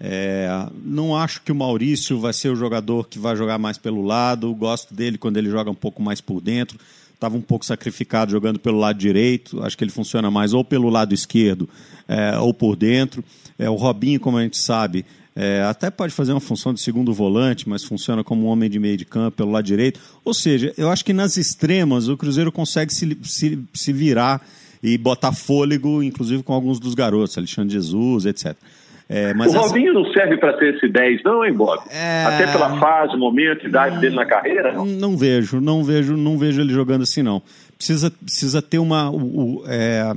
É, 0.00 0.48
não 0.84 1.16
acho 1.16 1.40
que 1.42 1.52
o 1.52 1.54
Maurício 1.54 2.18
vai 2.18 2.32
ser 2.32 2.48
o 2.48 2.56
jogador 2.56 3.06
que 3.06 3.20
vai 3.20 3.36
jogar 3.36 3.56
mais 3.56 3.78
pelo 3.78 4.02
lado. 4.02 4.52
Gosto 4.52 4.92
dele 4.92 5.16
quando 5.16 5.36
ele 5.36 5.48
joga 5.48 5.70
um 5.70 5.76
pouco 5.76 6.02
mais 6.02 6.20
por 6.20 6.40
dentro. 6.40 6.76
Estava 7.22 7.36
um 7.36 7.40
pouco 7.40 7.64
sacrificado 7.64 8.32
jogando 8.32 8.58
pelo 8.58 8.80
lado 8.80 8.98
direito. 8.98 9.62
Acho 9.62 9.78
que 9.78 9.84
ele 9.84 9.92
funciona 9.92 10.28
mais 10.28 10.52
ou 10.52 10.64
pelo 10.64 10.90
lado 10.90 11.14
esquerdo 11.14 11.68
é, 12.08 12.36
ou 12.36 12.52
por 12.52 12.74
dentro. 12.74 13.22
É, 13.56 13.70
o 13.70 13.76
Robinho, 13.76 14.18
como 14.18 14.38
a 14.38 14.42
gente 14.42 14.58
sabe, 14.58 15.06
é, 15.36 15.62
até 15.62 15.88
pode 15.88 16.12
fazer 16.12 16.32
uma 16.32 16.40
função 16.40 16.74
de 16.74 16.80
segundo 16.80 17.14
volante, 17.14 17.68
mas 17.68 17.84
funciona 17.84 18.24
como 18.24 18.46
um 18.46 18.48
homem 18.48 18.68
de 18.68 18.80
meio 18.80 18.96
de 18.96 19.04
campo 19.04 19.36
pelo 19.36 19.52
lado 19.52 19.64
direito. 19.64 20.00
Ou 20.24 20.34
seja, 20.34 20.74
eu 20.76 20.90
acho 20.90 21.04
que 21.04 21.12
nas 21.12 21.36
extremas 21.36 22.08
o 22.08 22.16
Cruzeiro 22.16 22.50
consegue 22.50 22.92
se, 22.92 23.16
se, 23.22 23.56
se 23.72 23.92
virar 23.92 24.44
e 24.82 24.98
botar 24.98 25.30
fôlego, 25.30 26.02
inclusive 26.02 26.42
com 26.42 26.52
alguns 26.52 26.80
dos 26.80 26.92
garotos, 26.92 27.38
Alexandre 27.38 27.72
Jesus, 27.72 28.26
etc. 28.26 28.56
É, 29.14 29.32
o 29.32 29.52
Robinho 29.52 29.92
não 29.92 30.10
serve 30.12 30.38
para 30.38 30.56
ser 30.58 30.74
esse 30.74 30.88
10, 30.88 31.22
não, 31.22 31.44
hein, 31.44 31.52
Bob? 31.52 31.82
É... 31.90 32.24
Até 32.24 32.46
pela 32.46 32.78
fase, 32.80 33.14
momento, 33.14 33.66
idade 33.66 34.00
dele 34.00 34.16
na 34.16 34.24
carreira? 34.24 34.72
Não? 34.72 34.86
não 34.86 35.16
vejo, 35.18 35.60
não 35.60 35.84
vejo, 35.84 36.16
não 36.16 36.38
vejo 36.38 36.62
ele 36.62 36.72
jogando 36.72 37.02
assim, 37.02 37.22
não. 37.22 37.42
Precisa, 37.76 38.10
precisa 38.10 38.62
ter 38.62 38.78
uma. 38.78 39.10
O, 39.10 39.58
o, 39.58 39.64
é 39.66 40.14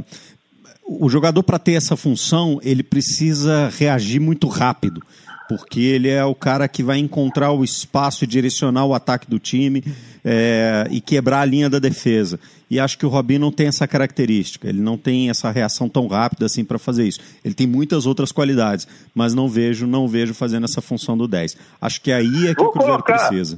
o 0.88 1.10
jogador, 1.10 1.42
para 1.42 1.58
ter 1.58 1.74
essa 1.74 1.98
função, 1.98 2.60
ele 2.64 2.84
precisa 2.84 3.70
reagir 3.76 4.20
muito 4.20 4.48
rápido, 4.48 5.02
porque 5.50 5.80
ele 5.80 6.10
é 6.10 6.24
o 6.24 6.36
cara 6.36 6.68
que 6.68 6.84
vai 6.84 7.00
encontrar 7.00 7.52
o 7.52 7.64
espaço 7.64 8.24
e 8.24 8.28
direcionar 8.28 8.86
o 8.86 8.94
ataque 8.94 9.28
do 9.30 9.40
time 9.40 9.84
é, 10.24 10.88
e 10.92 11.02
quebrar 11.02 11.42
a 11.42 11.46
linha 11.46 11.70
da 11.70 11.80
defesa. 11.80 12.40
E 12.76 12.80
acho 12.80 13.00
que 13.00 13.06
o 13.06 13.10
Robinho 13.10 13.40
não 13.40 13.54
tem 13.54 13.68
essa 13.68 13.88
característica, 13.88 14.68
ele 14.68 14.82
não 14.82 14.98
tem 14.98 15.30
essa 15.30 15.50
reação 15.50 15.88
tão 15.88 16.08
rápida 16.08 16.46
assim 16.46 16.66
para 16.66 16.78
fazer 16.78 17.08
isso. 17.08 17.22
Ele 17.42 17.54
tem 17.54 17.66
muitas 17.66 18.06
outras 18.06 18.34
qualidades, 18.34 18.86
mas 19.16 19.34
não 19.34 19.48
vejo, 19.48 19.88
não 19.88 20.10
vejo 20.10 20.34
fazendo 20.34 20.66
essa 20.66 20.82
função 20.82 21.18
do 21.18 21.26
10. 21.26 21.56
Acho 21.80 22.02
que 22.02 22.12
aí 22.12 22.50
é 22.50 22.54
que 22.54 22.60
Vou 22.60 22.68
o 22.68 22.72
Cruzeiro 22.74 23.02
colocar. 23.02 23.30
precisa. 23.30 23.58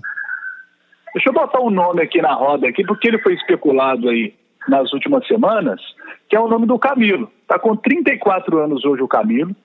Deixa 1.16 1.30
eu 1.30 1.34
botar 1.34 1.60
um 1.62 1.72
nome 1.72 2.04
aqui 2.04 2.22
na 2.22 2.32
roda 2.36 2.68
aqui, 2.68 2.84
porque 2.86 3.08
ele 3.08 3.18
foi 3.18 3.34
especulado 3.34 4.08
aí 4.08 4.36
nas 4.70 4.94
últimas 4.94 5.26
semanas, 5.26 5.82
que 6.30 6.36
é 6.36 6.40
o 6.40 6.48
nome 6.48 6.68
do 6.68 6.78
Camilo. 6.78 7.28
Está 7.42 7.58
com 7.58 7.76
34 7.76 8.60
anos 8.60 8.86
hoje 8.86 9.02
o 9.02 9.08
Camilo. 9.08 9.56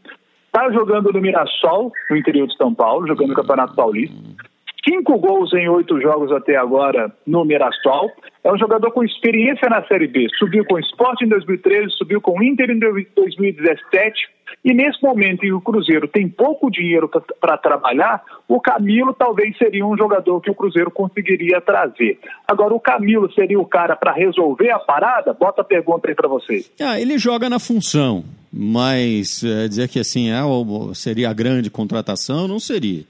Está 0.47 0.73
jogando 0.73 1.13
no 1.13 1.21
Mirassol, 1.21 1.93
no 2.09 2.17
interior 2.17 2.49
de 2.49 2.57
São 2.57 2.75
Paulo, 2.75 3.07
jogando 3.07 3.29
no 3.29 3.35
Campeonato 3.35 3.75
Paulista. 3.75 4.17
Cinco 4.83 5.19
gols 5.19 5.53
em 5.53 5.69
oito 5.69 6.01
jogos 6.01 6.33
até 6.33 6.57
agora 6.57 7.15
no 7.27 7.45
Mirassol. 7.45 8.11
É 8.45 8.53
um 8.53 8.59
jogador 8.59 8.91
com 8.91 9.05
experiência 9.05 9.69
na 9.69 9.87
Série 9.87 10.09
B. 10.09 10.27
Subiu 10.39 10.65
com 10.65 10.75
o 10.75 10.81
Sport 10.81 11.23
em 11.23 11.29
2013, 11.29 11.93
subiu 11.97 12.21
com 12.21 12.39
o 12.39 12.43
Inter 12.43 12.71
em 12.71 12.79
2017 12.79 14.33
e 14.65 14.73
nesse 14.73 15.03
momento 15.03 15.45
em 15.45 15.49
que 15.49 15.53
o 15.53 15.61
Cruzeiro 15.61 16.07
tem 16.07 16.29
pouco 16.29 16.71
dinheiro 16.71 17.11
para 17.41 17.57
trabalhar, 17.57 18.23
o 18.47 18.61
Camilo 18.61 19.13
talvez 19.13 19.57
seria 19.57 19.85
um 19.85 19.97
jogador 19.97 20.41
que 20.41 20.51
o 20.51 20.55
Cruzeiro 20.55 20.91
conseguiria 20.91 21.61
trazer. 21.61 22.19
Agora, 22.47 22.75
o 22.75 22.81
Camilo 22.81 23.33
seria 23.33 23.59
o 23.59 23.67
cara 23.67 23.97
para 23.97 24.13
resolver 24.13 24.71
a 24.71 24.79
parada? 24.79 25.33
Bota 25.33 25.63
a 25.63 25.65
pergunta 25.65 26.09
aí 26.09 26.15
para 26.15 26.29
vocês. 26.29 26.71
Ah, 26.81 27.01
ele 27.01 27.19
joga 27.19 27.49
na 27.49 27.59
função, 27.59 28.25
mas 28.53 29.43
é, 29.43 29.67
dizer 29.67 29.89
que 29.89 29.99
assim 29.99 30.31
é, 30.31 30.41
seria 30.95 31.31
a 31.31 31.33
grande 31.35 31.71
contratação, 31.71 32.47
não 32.47 32.61
seria. 32.61 33.03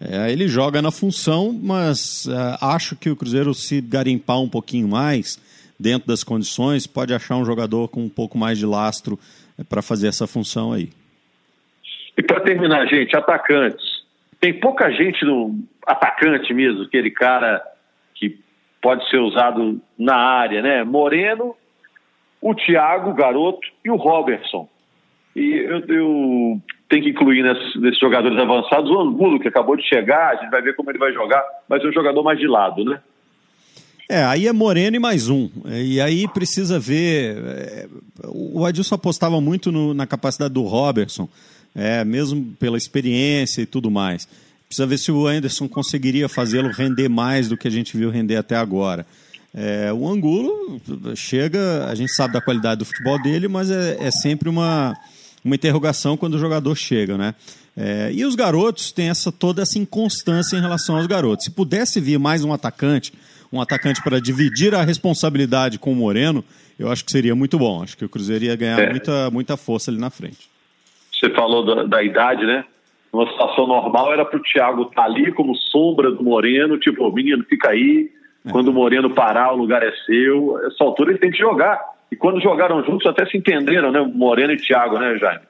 É, 0.00 0.32
ele 0.32 0.48
joga 0.48 0.80
na 0.80 0.90
função, 0.90 1.52
mas 1.52 2.26
é, 2.26 2.58
acho 2.60 2.96
que 2.96 3.10
o 3.10 3.16
Cruzeiro, 3.16 3.52
se 3.52 3.80
garimpar 3.82 4.40
um 4.40 4.48
pouquinho 4.48 4.88
mais, 4.88 5.38
dentro 5.78 6.08
das 6.08 6.24
condições, 6.24 6.86
pode 6.86 7.12
achar 7.12 7.36
um 7.36 7.44
jogador 7.44 7.88
com 7.88 8.02
um 8.02 8.08
pouco 8.08 8.38
mais 8.38 8.58
de 8.58 8.64
lastro 8.64 9.18
para 9.68 9.82
fazer 9.82 10.08
essa 10.08 10.26
função 10.26 10.72
aí. 10.72 10.90
E 12.16 12.22
para 12.22 12.40
terminar, 12.40 12.86
gente, 12.86 13.14
atacantes. 13.16 14.00
Tem 14.40 14.58
pouca 14.58 14.90
gente 14.90 15.24
no 15.24 15.58
atacante 15.86 16.52
mesmo, 16.54 16.82
aquele 16.82 17.10
cara 17.10 17.62
que 18.14 18.38
pode 18.80 19.08
ser 19.10 19.18
usado 19.18 19.80
na 19.98 20.16
área, 20.16 20.62
né? 20.62 20.82
Moreno, 20.82 21.54
o 22.40 22.54
Thiago, 22.54 23.12
garoto, 23.12 23.66
e 23.84 23.90
o 23.90 23.96
Robertson. 23.96 24.68
E 25.36 25.52
eu, 25.56 25.80
eu 25.86 26.60
tenho 26.90 27.04
que 27.04 27.10
incluir 27.10 27.42
nesses, 27.42 27.80
nesses, 27.80 28.00
jogadores 28.00 28.36
avançados 28.36 28.90
o 28.90 29.00
Angulo, 29.00 29.38
que 29.38 29.48
acabou 29.48 29.76
de 29.76 29.88
chegar, 29.88 30.30
a 30.30 30.36
gente 30.36 30.50
vai 30.50 30.60
ver 30.60 30.74
como 30.74 30.90
ele 30.90 30.98
vai 30.98 31.12
jogar, 31.12 31.42
mas 31.68 31.82
é 31.82 31.86
um 31.86 31.92
jogador 31.92 32.22
mais 32.22 32.38
de 32.38 32.48
lado, 32.48 32.84
né? 32.84 33.00
É, 34.08 34.24
aí 34.24 34.48
é 34.48 34.52
Moreno 34.52 34.96
e 34.96 34.98
mais 34.98 35.28
um. 35.28 35.48
E 35.66 36.00
aí 36.00 36.26
precisa 36.26 36.80
ver. 36.80 37.36
É, 37.46 37.86
o 38.26 38.66
Adilson 38.66 38.96
apostava 38.96 39.40
muito 39.40 39.70
no, 39.70 39.94
na 39.94 40.04
capacidade 40.04 40.52
do 40.52 40.64
Robertson, 40.64 41.28
é, 41.76 42.04
mesmo 42.04 42.52
pela 42.58 42.76
experiência 42.76 43.62
e 43.62 43.66
tudo 43.66 43.88
mais. 43.88 44.26
Precisa 44.66 44.84
ver 44.84 44.98
se 44.98 45.12
o 45.12 45.28
Anderson 45.28 45.68
conseguiria 45.68 46.28
fazê-lo 46.28 46.70
render 46.70 47.08
mais 47.08 47.48
do 47.48 47.56
que 47.56 47.68
a 47.68 47.70
gente 47.70 47.96
viu 47.96 48.10
render 48.10 48.34
até 48.34 48.56
agora. 48.56 49.06
É, 49.54 49.92
o 49.92 50.08
Angulo 50.08 50.80
chega, 51.14 51.86
a 51.86 51.94
gente 51.94 52.12
sabe 52.12 52.34
da 52.34 52.40
qualidade 52.40 52.80
do 52.80 52.84
futebol 52.84 53.20
dele, 53.22 53.46
mas 53.46 53.70
é, 53.70 53.96
é 54.00 54.10
sempre 54.10 54.48
uma, 54.48 54.96
uma 55.44 55.54
interrogação 55.54 56.16
quando 56.16 56.34
o 56.34 56.38
jogador 56.38 56.74
chega, 56.74 57.16
né? 57.16 57.34
É, 57.76 58.10
e 58.12 58.24
os 58.24 58.34
garotos 58.34 58.92
têm 58.92 59.08
essa, 59.08 59.30
toda 59.30 59.62
essa 59.62 59.78
inconstância 59.78 60.56
em 60.56 60.60
relação 60.60 60.96
aos 60.96 61.06
garotos. 61.06 61.44
Se 61.44 61.50
pudesse 61.50 62.00
vir 62.00 62.18
mais 62.18 62.44
um 62.44 62.52
atacante, 62.52 63.12
um 63.52 63.60
atacante 63.60 64.02
para 64.02 64.20
dividir 64.20 64.74
a 64.74 64.82
responsabilidade 64.82 65.78
com 65.78 65.92
o 65.92 65.96
Moreno, 65.96 66.44
eu 66.78 66.90
acho 66.90 67.04
que 67.04 67.10
seria 67.10 67.34
muito 67.34 67.58
bom. 67.58 67.82
Acho 67.82 67.96
que 67.96 68.04
o 68.04 68.08
Cruzeiro 68.08 68.44
ia 68.44 68.56
ganhar 68.56 68.78
é. 68.80 68.90
muita, 68.90 69.30
muita 69.30 69.56
força 69.56 69.90
ali 69.90 69.98
na 69.98 70.10
frente. 70.10 70.48
Você 71.12 71.30
falou 71.30 71.64
da, 71.64 71.84
da 71.84 72.02
idade, 72.02 72.44
né? 72.44 72.64
Numa 73.12 73.28
situação 73.30 73.66
normal 73.66 74.12
era 74.12 74.24
para 74.24 74.38
o 74.38 74.42
Thiago 74.42 74.82
estar 74.82 75.02
tá 75.02 75.04
ali 75.04 75.32
como 75.32 75.54
sombra 75.56 76.10
do 76.12 76.22
Moreno, 76.22 76.78
tipo, 76.78 77.10
menino, 77.12 77.44
fica 77.44 77.70
aí. 77.70 78.10
É. 78.46 78.50
Quando 78.50 78.68
o 78.68 78.72
Moreno 78.72 79.10
parar, 79.10 79.52
o 79.52 79.56
lugar 79.56 79.82
é 79.82 79.92
seu. 80.06 80.58
Essa 80.66 80.84
altura 80.84 81.10
ele 81.10 81.18
tem 81.18 81.30
que 81.30 81.38
jogar. 81.38 81.80
E 82.10 82.16
quando 82.16 82.40
jogaram 82.40 82.84
juntos, 82.84 83.06
até 83.06 83.24
se 83.26 83.36
entenderam, 83.36 83.92
né? 83.92 84.00
Moreno 84.00 84.52
e 84.52 84.56
Thiago, 84.56 84.98
né, 84.98 85.16
Jaime? 85.16 85.42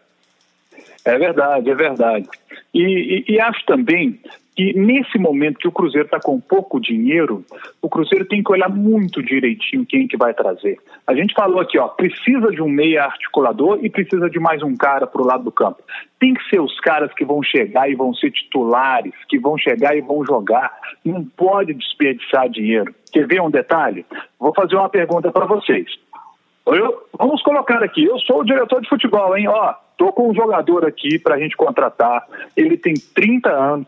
É 1.05 1.19
verdade, 1.19 1.71
é 1.71 1.75
verdade. 1.75 2.29
E, 2.75 3.25
e, 3.29 3.33
e 3.33 3.41
acho 3.41 3.65
também 3.65 4.21
que 4.55 4.75
nesse 4.79 5.19
momento 5.19 5.59
que 5.59 5.69
o 5.69 5.73
Cruzeiro 5.73 6.05
está 6.07 6.21
com 6.21 6.39
pouco 6.39 6.79
dinheiro, 6.79 7.45
o 7.81 7.89
Cruzeiro 7.89 8.27
tem 8.27 8.43
que 8.43 8.53
olhar 8.53 8.69
muito 8.69 9.23
direitinho 9.23 9.87
quem 9.87 10.07
que 10.07 10.19
vai 10.19 10.35
trazer. 10.35 10.79
A 11.07 11.15
gente 11.15 11.33
falou 11.33 11.61
aqui, 11.61 11.79
ó, 11.79 11.89
precisa 11.89 12.51
de 12.51 12.61
um 12.61 12.69
meia 12.69 13.05
articulador 13.05 13.79
e 13.83 13.89
precisa 13.89 14.29
de 14.29 14.39
mais 14.39 14.63
um 14.63 14.77
cara 14.77 15.07
para 15.07 15.23
o 15.23 15.27
lado 15.27 15.45
do 15.45 15.53
campo. 15.53 15.83
Tem 16.19 16.35
que 16.35 16.47
ser 16.51 16.61
os 16.61 16.79
caras 16.81 17.11
que 17.15 17.25
vão 17.25 17.43
chegar 17.43 17.91
e 17.91 17.95
vão 17.95 18.13
ser 18.13 18.31
titulares, 18.31 19.15
que 19.29 19.39
vão 19.39 19.57
chegar 19.57 19.97
e 19.97 20.03
vão 20.03 20.25
jogar. 20.27 20.71
Não 21.05 21.25
pode 21.25 21.73
desperdiçar 21.73 22.49
dinheiro. 22.51 22.95
Quer 23.13 23.27
ver 23.27 23.41
um 23.41 23.51
detalhe? 23.51 24.05
Vou 24.39 24.53
fazer 24.55 24.77
uma 24.77 24.91
pergunta 24.91 25.33
para 25.33 25.47
vocês. 25.47 25.89
Eu, 26.67 27.03
vamos 27.19 27.43
colocar 27.43 27.83
aqui, 27.83 28.05
eu 28.05 28.19
sou 28.21 28.41
o 28.41 28.45
diretor 28.45 28.81
de 28.81 28.89
futebol, 28.89 29.37
hein? 29.37 29.49
Ó, 29.49 29.75
tô 29.97 30.13
com 30.13 30.31
um 30.31 30.35
jogador 30.35 30.87
aqui 30.87 31.19
para 31.19 31.35
a 31.35 31.39
gente 31.39 31.57
contratar. 31.57 32.27
Ele 32.57 32.77
tem 32.77 32.95
30 32.95 33.51
anos, 33.51 33.87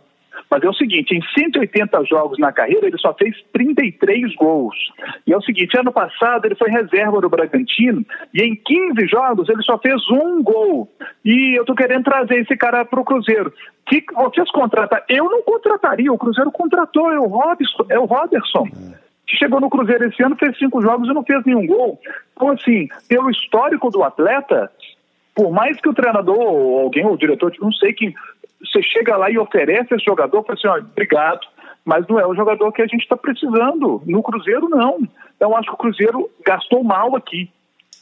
mas 0.50 0.62
é 0.62 0.68
o 0.68 0.74
seguinte, 0.74 1.14
em 1.14 1.22
180 1.22 2.04
jogos 2.04 2.38
na 2.38 2.52
carreira, 2.52 2.86
ele 2.86 2.98
só 2.98 3.14
fez 3.14 3.36
33 3.52 4.34
gols. 4.34 4.76
E 5.26 5.32
é 5.32 5.36
o 5.36 5.42
seguinte, 5.42 5.78
ano 5.78 5.92
passado 5.92 6.44
ele 6.46 6.54
foi 6.54 6.70
reserva 6.70 7.20
do 7.20 7.28
Bragantino 7.28 8.04
e 8.34 8.42
em 8.42 8.54
15 8.54 9.06
jogos 9.06 9.48
ele 9.48 9.62
só 9.62 9.78
fez 9.78 10.02
um 10.10 10.42
gol. 10.42 10.90
E 11.24 11.58
eu 11.58 11.64
tô 11.64 11.74
querendo 11.74 12.04
trazer 12.04 12.40
esse 12.40 12.56
cara 12.56 12.84
para 12.84 13.00
o 13.00 13.04
Cruzeiro. 13.04 13.52
Que 13.86 14.04
vocês 14.14 14.50
contratam? 14.50 14.98
Eu 15.08 15.24
não 15.24 15.42
contrataria, 15.42 16.12
o 16.12 16.18
Cruzeiro 16.18 16.50
contratou, 16.50 17.10
é 17.10 17.18
o 17.18 17.26
Robson, 17.26 17.86
é 17.88 17.98
o 17.98 18.04
Robertson 18.04 18.66
que 19.26 19.36
chegou 19.36 19.60
no 19.60 19.70
Cruzeiro 19.70 20.04
esse 20.04 20.22
ano, 20.22 20.36
fez 20.36 20.56
cinco 20.58 20.82
jogos 20.82 21.08
e 21.08 21.12
não 21.12 21.24
fez 21.24 21.44
nenhum 21.44 21.66
gol. 21.66 22.00
Então, 22.32 22.50
assim, 22.50 22.88
pelo 23.08 23.30
histórico 23.30 23.90
do 23.90 24.02
atleta, 24.02 24.70
por 25.34 25.50
mais 25.50 25.80
que 25.80 25.88
o 25.88 25.94
treinador 25.94 26.38
ou 26.38 26.80
alguém, 26.80 27.04
ou 27.06 27.14
o 27.14 27.18
diretor, 27.18 27.52
não 27.60 27.72
sei 27.72 27.92
quem, 27.92 28.14
você 28.60 28.82
chega 28.82 29.16
lá 29.16 29.30
e 29.30 29.38
oferece 29.38 29.94
esse 29.94 30.04
jogador, 30.04 30.42
fala 30.42 30.58
assim, 30.58 30.68
ó, 30.68 30.78
obrigado, 30.78 31.40
mas 31.84 32.06
não 32.06 32.18
é 32.18 32.26
o 32.26 32.34
jogador 32.34 32.70
que 32.72 32.82
a 32.82 32.86
gente 32.86 33.02
está 33.02 33.16
precisando. 33.16 34.02
No 34.06 34.22
Cruzeiro, 34.22 34.68
não. 34.68 35.00
Então, 35.36 35.56
acho 35.56 35.68
que 35.68 35.74
o 35.74 35.78
Cruzeiro 35.78 36.30
gastou 36.44 36.84
mal 36.84 37.16
aqui. 37.16 37.50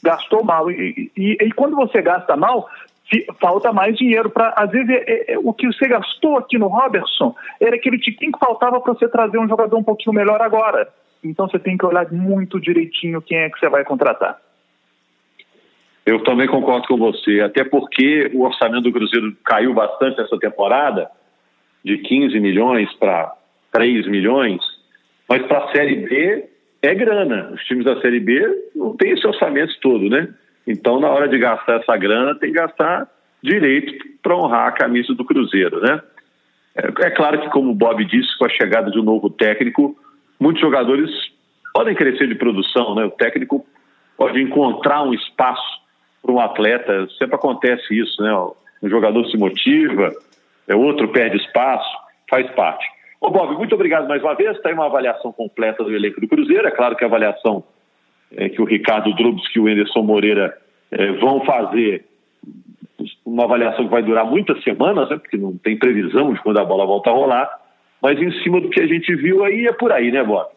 Gastou 0.03 0.43
mal. 0.43 0.69
E, 0.69 1.11
e, 1.15 1.37
e 1.39 1.51
quando 1.51 1.75
você 1.75 2.01
gasta 2.01 2.35
mal, 2.35 2.67
falta 3.39 3.73
mais 3.73 3.95
dinheiro 3.95 4.29
para 4.29 4.53
às 4.55 4.69
vezes 4.71 4.89
é, 4.89 5.33
é, 5.33 5.39
o 5.39 5.53
que 5.53 5.67
você 5.67 5.87
gastou 5.87 6.37
aqui 6.37 6.57
no 6.57 6.67
Robertson 6.67 7.35
era 7.59 7.75
aquele 7.75 7.99
tiquinho 7.99 8.31
que 8.31 8.39
faltava 8.39 8.79
para 8.79 8.93
você 8.93 9.07
trazer 9.07 9.37
um 9.37 9.49
jogador 9.49 9.77
um 9.77 9.83
pouquinho 9.83 10.15
melhor 10.15 10.41
agora 10.41 10.87
então 11.23 11.47
você 11.47 11.59
tem 11.59 11.77
que 11.77 11.85
olhar 11.85 12.11
muito 12.11 12.59
direitinho 12.59 13.21
quem 13.21 13.37
é 13.37 13.49
que 13.49 13.59
você 13.59 13.69
vai 13.69 13.83
contratar. 13.83 14.39
Eu 16.05 16.23
também 16.23 16.47
concordo 16.47 16.87
com 16.87 16.97
você, 16.97 17.41
até 17.41 17.63
porque 17.63 18.31
o 18.33 18.41
orçamento 18.41 18.83
do 18.83 18.91
Cruzeiro 18.91 19.35
caiu 19.45 19.73
bastante 19.73 20.19
essa 20.19 20.37
temporada, 20.39 21.09
de 21.83 21.97
15 21.97 22.39
milhões 22.39 22.91
para 22.95 23.33
3 23.71 24.07
milhões, 24.07 24.61
mas 25.27 25.45
para 25.47 25.65
a 25.65 25.71
Série 25.71 25.95
B 25.97 26.49
é 26.81 26.95
grana. 26.95 27.51
Os 27.53 27.63
times 27.65 27.85
da 27.85 27.99
Série 28.01 28.19
B 28.19 28.69
não 28.75 28.95
têm 28.95 29.11
esse 29.11 29.25
orçamento 29.25 29.73
todo, 29.81 30.09
né? 30.09 30.27
Então, 30.65 30.99
na 30.99 31.09
hora 31.09 31.27
de 31.27 31.37
gastar 31.37 31.79
essa 31.79 31.95
grana, 31.97 32.35
tem 32.35 32.51
que 32.51 32.59
gastar 32.59 33.07
direito 33.41 33.93
para 34.21 34.35
honrar 34.35 34.67
a 34.67 34.71
camisa 34.71 35.13
do 35.13 35.25
Cruzeiro, 35.25 35.81
né? 35.81 36.01
É, 36.75 37.07
é 37.07 37.09
claro 37.11 37.41
que, 37.41 37.49
como 37.49 37.71
o 37.71 37.75
Bob 37.75 38.03
disse, 38.05 38.37
com 38.37 38.45
a 38.45 38.49
chegada 38.49 38.91
de 38.91 38.99
um 38.99 39.03
novo 39.03 39.29
técnico, 39.29 39.95
muitos 40.41 40.59
jogadores 40.59 41.09
podem 41.73 41.93
crescer 41.93 42.27
de 42.27 42.35
produção, 42.35 42.95
né? 42.95 43.05
O 43.05 43.11
técnico 43.11 43.65
pode 44.17 44.41
encontrar 44.41 45.03
um 45.03 45.13
espaço 45.13 45.81
para 46.21 46.31
um 46.31 46.39
atleta, 46.39 47.07
sempre 47.17 47.35
acontece 47.35 47.97
isso, 47.97 48.21
né? 48.21 48.33
Um 48.81 48.89
jogador 48.89 49.23
se 49.27 49.37
motiva, 49.37 50.11
é 50.67 50.75
outro 50.75 51.07
perde 51.09 51.37
espaço, 51.37 51.89
faz 52.29 52.49
parte. 52.51 52.85
Ô 53.21 53.29
Bob, 53.29 53.55
muito 53.55 53.75
obrigado 53.75 54.07
mais 54.07 54.23
uma 54.23 54.33
vez. 54.33 54.57
Está 54.57 54.69
aí 54.69 54.75
uma 54.75 54.87
avaliação 54.87 55.31
completa 55.31 55.83
do 55.83 55.95
elenco 55.95 56.19
do 56.19 56.27
Cruzeiro. 56.27 56.67
É 56.67 56.71
claro 56.71 56.95
que 56.95 57.03
a 57.03 57.07
avaliação 57.07 57.63
é, 58.35 58.49
que 58.49 58.61
o 58.61 58.65
Ricardo 58.65 59.13
Drubs 59.13 59.43
e 59.55 59.59
o 59.59 59.67
Anderson 59.67 60.01
Moreira 60.01 60.57
é, 60.89 61.11
vão 61.13 61.45
fazer, 61.45 62.05
uma 63.25 63.43
avaliação 63.43 63.85
que 63.85 63.91
vai 63.91 64.01
durar 64.01 64.25
muitas 64.25 64.61
semanas, 64.63 65.09
né? 65.09 65.17
Porque 65.17 65.37
não 65.37 65.55
tem 65.57 65.77
previsão 65.77 66.33
de 66.33 66.41
quando 66.41 66.59
a 66.59 66.65
bola 66.65 66.85
volta 66.85 67.09
a 67.09 67.13
rolar. 67.13 67.60
Mas 68.01 68.19
em 68.19 68.31
cima 68.43 68.59
do 68.59 68.69
que 68.69 68.79
a 68.79 68.87
gente 68.87 69.15
viu 69.15 69.43
aí 69.43 69.67
é 69.67 69.73
por 69.73 69.91
aí, 69.91 70.11
né, 70.11 70.23
Bob? 70.23 70.47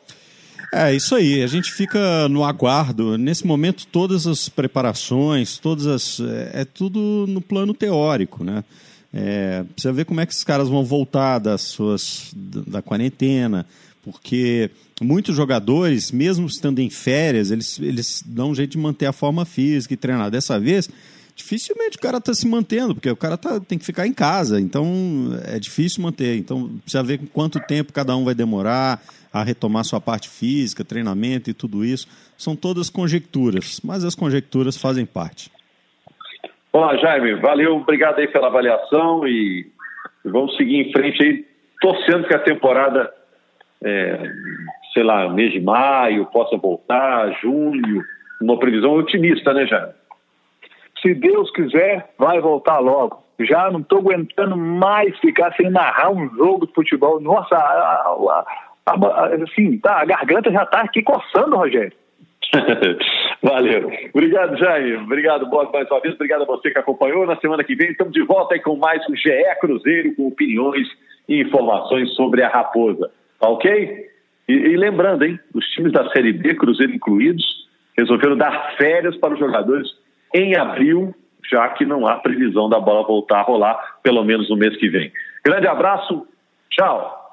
É 0.73 0.93
isso 0.93 1.15
aí, 1.15 1.43
a 1.43 1.47
gente 1.47 1.71
fica 1.71 2.29
no 2.29 2.43
aguardo. 2.43 3.17
Nesse 3.17 3.47
momento, 3.47 3.87
todas 3.87 4.27
as 4.27 4.49
preparações, 4.49 5.59
todas 5.59 5.87
as. 5.87 6.19
É, 6.19 6.63
é 6.63 6.65
tudo 6.65 7.27
no 7.29 7.41
plano 7.41 7.73
teórico, 7.73 8.43
né? 8.43 8.65
É, 9.13 9.63
precisa 9.73 9.93
ver 9.93 10.05
como 10.05 10.21
é 10.21 10.27
que 10.27 10.33
esses 10.33 10.43
caras 10.43 10.69
vão 10.69 10.83
voltar 10.85 11.39
das 11.39 11.61
suas, 11.61 12.33
da 12.35 12.83
quarentena, 12.83 13.65
porque 14.03 14.69
muitos 15.01 15.37
jogadores, 15.37 16.11
mesmo 16.11 16.47
estando 16.49 16.81
em 16.81 16.91
férias, 16.91 17.53
eles, 17.53 17.79
eles 17.79 18.25
dão 18.27 18.51
um 18.51 18.55
jeito 18.55 18.73
de 18.73 18.79
manter 18.79 19.07
a 19.07 19.13
forma 19.13 19.45
física 19.45 19.95
e 19.95 19.97
treinar. 19.97 20.33
Dessa 20.33 20.59
vez, 20.59 20.91
dificilmente 21.35 21.97
o 21.97 22.01
cara 22.01 22.19
está 22.19 22.33
se 22.33 22.47
mantendo, 22.47 22.95
porque 22.95 23.11
o 23.11 23.17
cara 23.17 23.37
tá, 23.37 23.61
tem 23.61 23.79
que 23.79 23.85
ficar 23.85 24.07
em 24.07 24.13
casa, 24.13 24.61
então 24.61 24.85
é 25.47 25.59
difícil 25.59 26.03
manter. 26.03 26.37
Então 26.37 26.69
precisa 26.83 27.03
ver 27.03 27.21
quanto 27.33 27.61
tempo 27.61 27.93
cada 27.93 28.17
um 28.17 28.25
vai 28.25 28.35
demorar 28.35 29.01
a 29.33 29.43
retomar 29.43 29.85
sua 29.85 30.01
parte 30.01 30.29
física, 30.29 30.85
treinamento 30.85 31.51
e 31.51 31.55
tudo 31.55 31.85
isso. 31.85 32.07
São 32.39 32.55
todas 32.55 32.89
conjecturas, 32.89 33.81
mas 33.85 34.05
as 34.05 34.15
conjecturas 34.15 34.77
fazem 34.77 35.05
parte. 35.05 35.51
Olá, 36.73 36.97
Jaime, 36.97 37.35
valeu, 37.35 37.77
obrigado 37.77 38.19
aí 38.19 38.29
pela 38.29 38.49
avaliação 38.49 39.27
e 39.27 39.67
vamos 40.25 40.57
seguir 40.57 40.77
em 40.77 40.93
frente 40.93 41.23
aí, 41.23 41.45
torcendo 41.81 42.27
que 42.27 42.35
a 42.35 42.39
temporada, 42.39 43.13
é, 43.83 44.33
sei 44.93 45.03
lá, 45.03 45.29
mês 45.29 45.53
de 45.53 45.61
maio, 45.61 46.27
possa 46.27 46.57
voltar, 46.57 47.31
junho, 47.41 48.03
uma 48.41 48.59
previsão 48.59 48.93
otimista, 48.95 49.53
né, 49.53 49.67
Jaime? 49.67 49.93
Se 51.05 51.15
Deus 51.15 51.51
quiser, 51.51 52.09
vai 52.19 52.41
voltar 52.41 52.79
logo. 52.79 53.23
Já 53.41 53.71
não 53.71 53.81
estou 53.81 53.99
aguentando 53.99 54.57
mais 54.57 55.17
ficar 55.19 55.53
sem 55.55 55.69
narrar 55.69 56.11
um 56.11 56.29
jogo 56.35 56.67
de 56.67 56.73
futebol. 56.73 57.21
Nossa, 57.21 57.55
a, 57.55 58.45
a, 58.87 58.93
a, 58.93 59.27
assim, 59.43 59.77
tá, 59.79 60.01
a 60.01 60.05
garganta 60.05 60.51
já 60.51 60.63
está 60.63 60.81
aqui 60.81 61.03
coçando, 61.03 61.57
Rogério. 61.57 61.93
Valeu. 63.43 63.91
Obrigado, 64.15 64.57
Jair. 64.57 65.03
Obrigado, 65.03 65.51
Bob, 65.51 65.71
mais 65.73 65.91
uma 65.91 66.01
vez. 66.01 66.15
Obrigado 66.15 66.43
a 66.43 66.47
você 66.47 66.71
que 66.71 66.79
acompanhou. 66.79 67.27
Na 67.27 67.37
semana 67.37 67.65
que 67.65 67.75
vem 67.75 67.91
estamos 67.91 68.15
de 68.15 68.23
volta 68.23 68.55
aí 68.55 68.61
com 68.61 68.77
mais 68.77 69.03
um 69.11 69.17
GE 69.17 69.31
Cruzeiro, 69.61 70.15
com 70.15 70.29
opiniões 70.29 70.87
e 71.29 71.41
informações 71.43 72.15
sobre 72.15 72.43
a 72.43 72.49
Raposa. 72.49 73.11
Tá 73.39 73.49
ok? 73.49 74.07
E, 74.49 74.53
e 74.53 74.77
lembrando, 74.77 75.25
hein, 75.25 75.39
os 75.53 75.67
times 75.71 75.93
da 75.93 76.09
Série 76.11 76.33
B, 76.33 76.55
Cruzeiro 76.55 76.95
incluídos, 76.95 77.45
resolveram 77.99 78.37
dar 78.37 78.77
férias 78.77 79.17
para 79.17 79.35
os 79.35 79.41
jogadores 79.41 79.89
em 80.35 80.57
abril, 80.57 81.15
já 81.49 81.69
que 81.69 81.87
não 81.87 82.07
há 82.07 82.17
previsão 82.17 82.69
da 82.69 82.81
bola 82.81 83.07
voltar 83.07 83.39
a 83.39 83.43
rolar, 83.43 83.99
pelo 84.03 84.25
menos 84.25 84.51
no 84.51 84.57
mês 84.57 84.77
que 84.77 84.89
vem. 84.89 85.13
Grande 85.45 85.69
abraço, 85.69 86.27
tchau. 86.71 87.24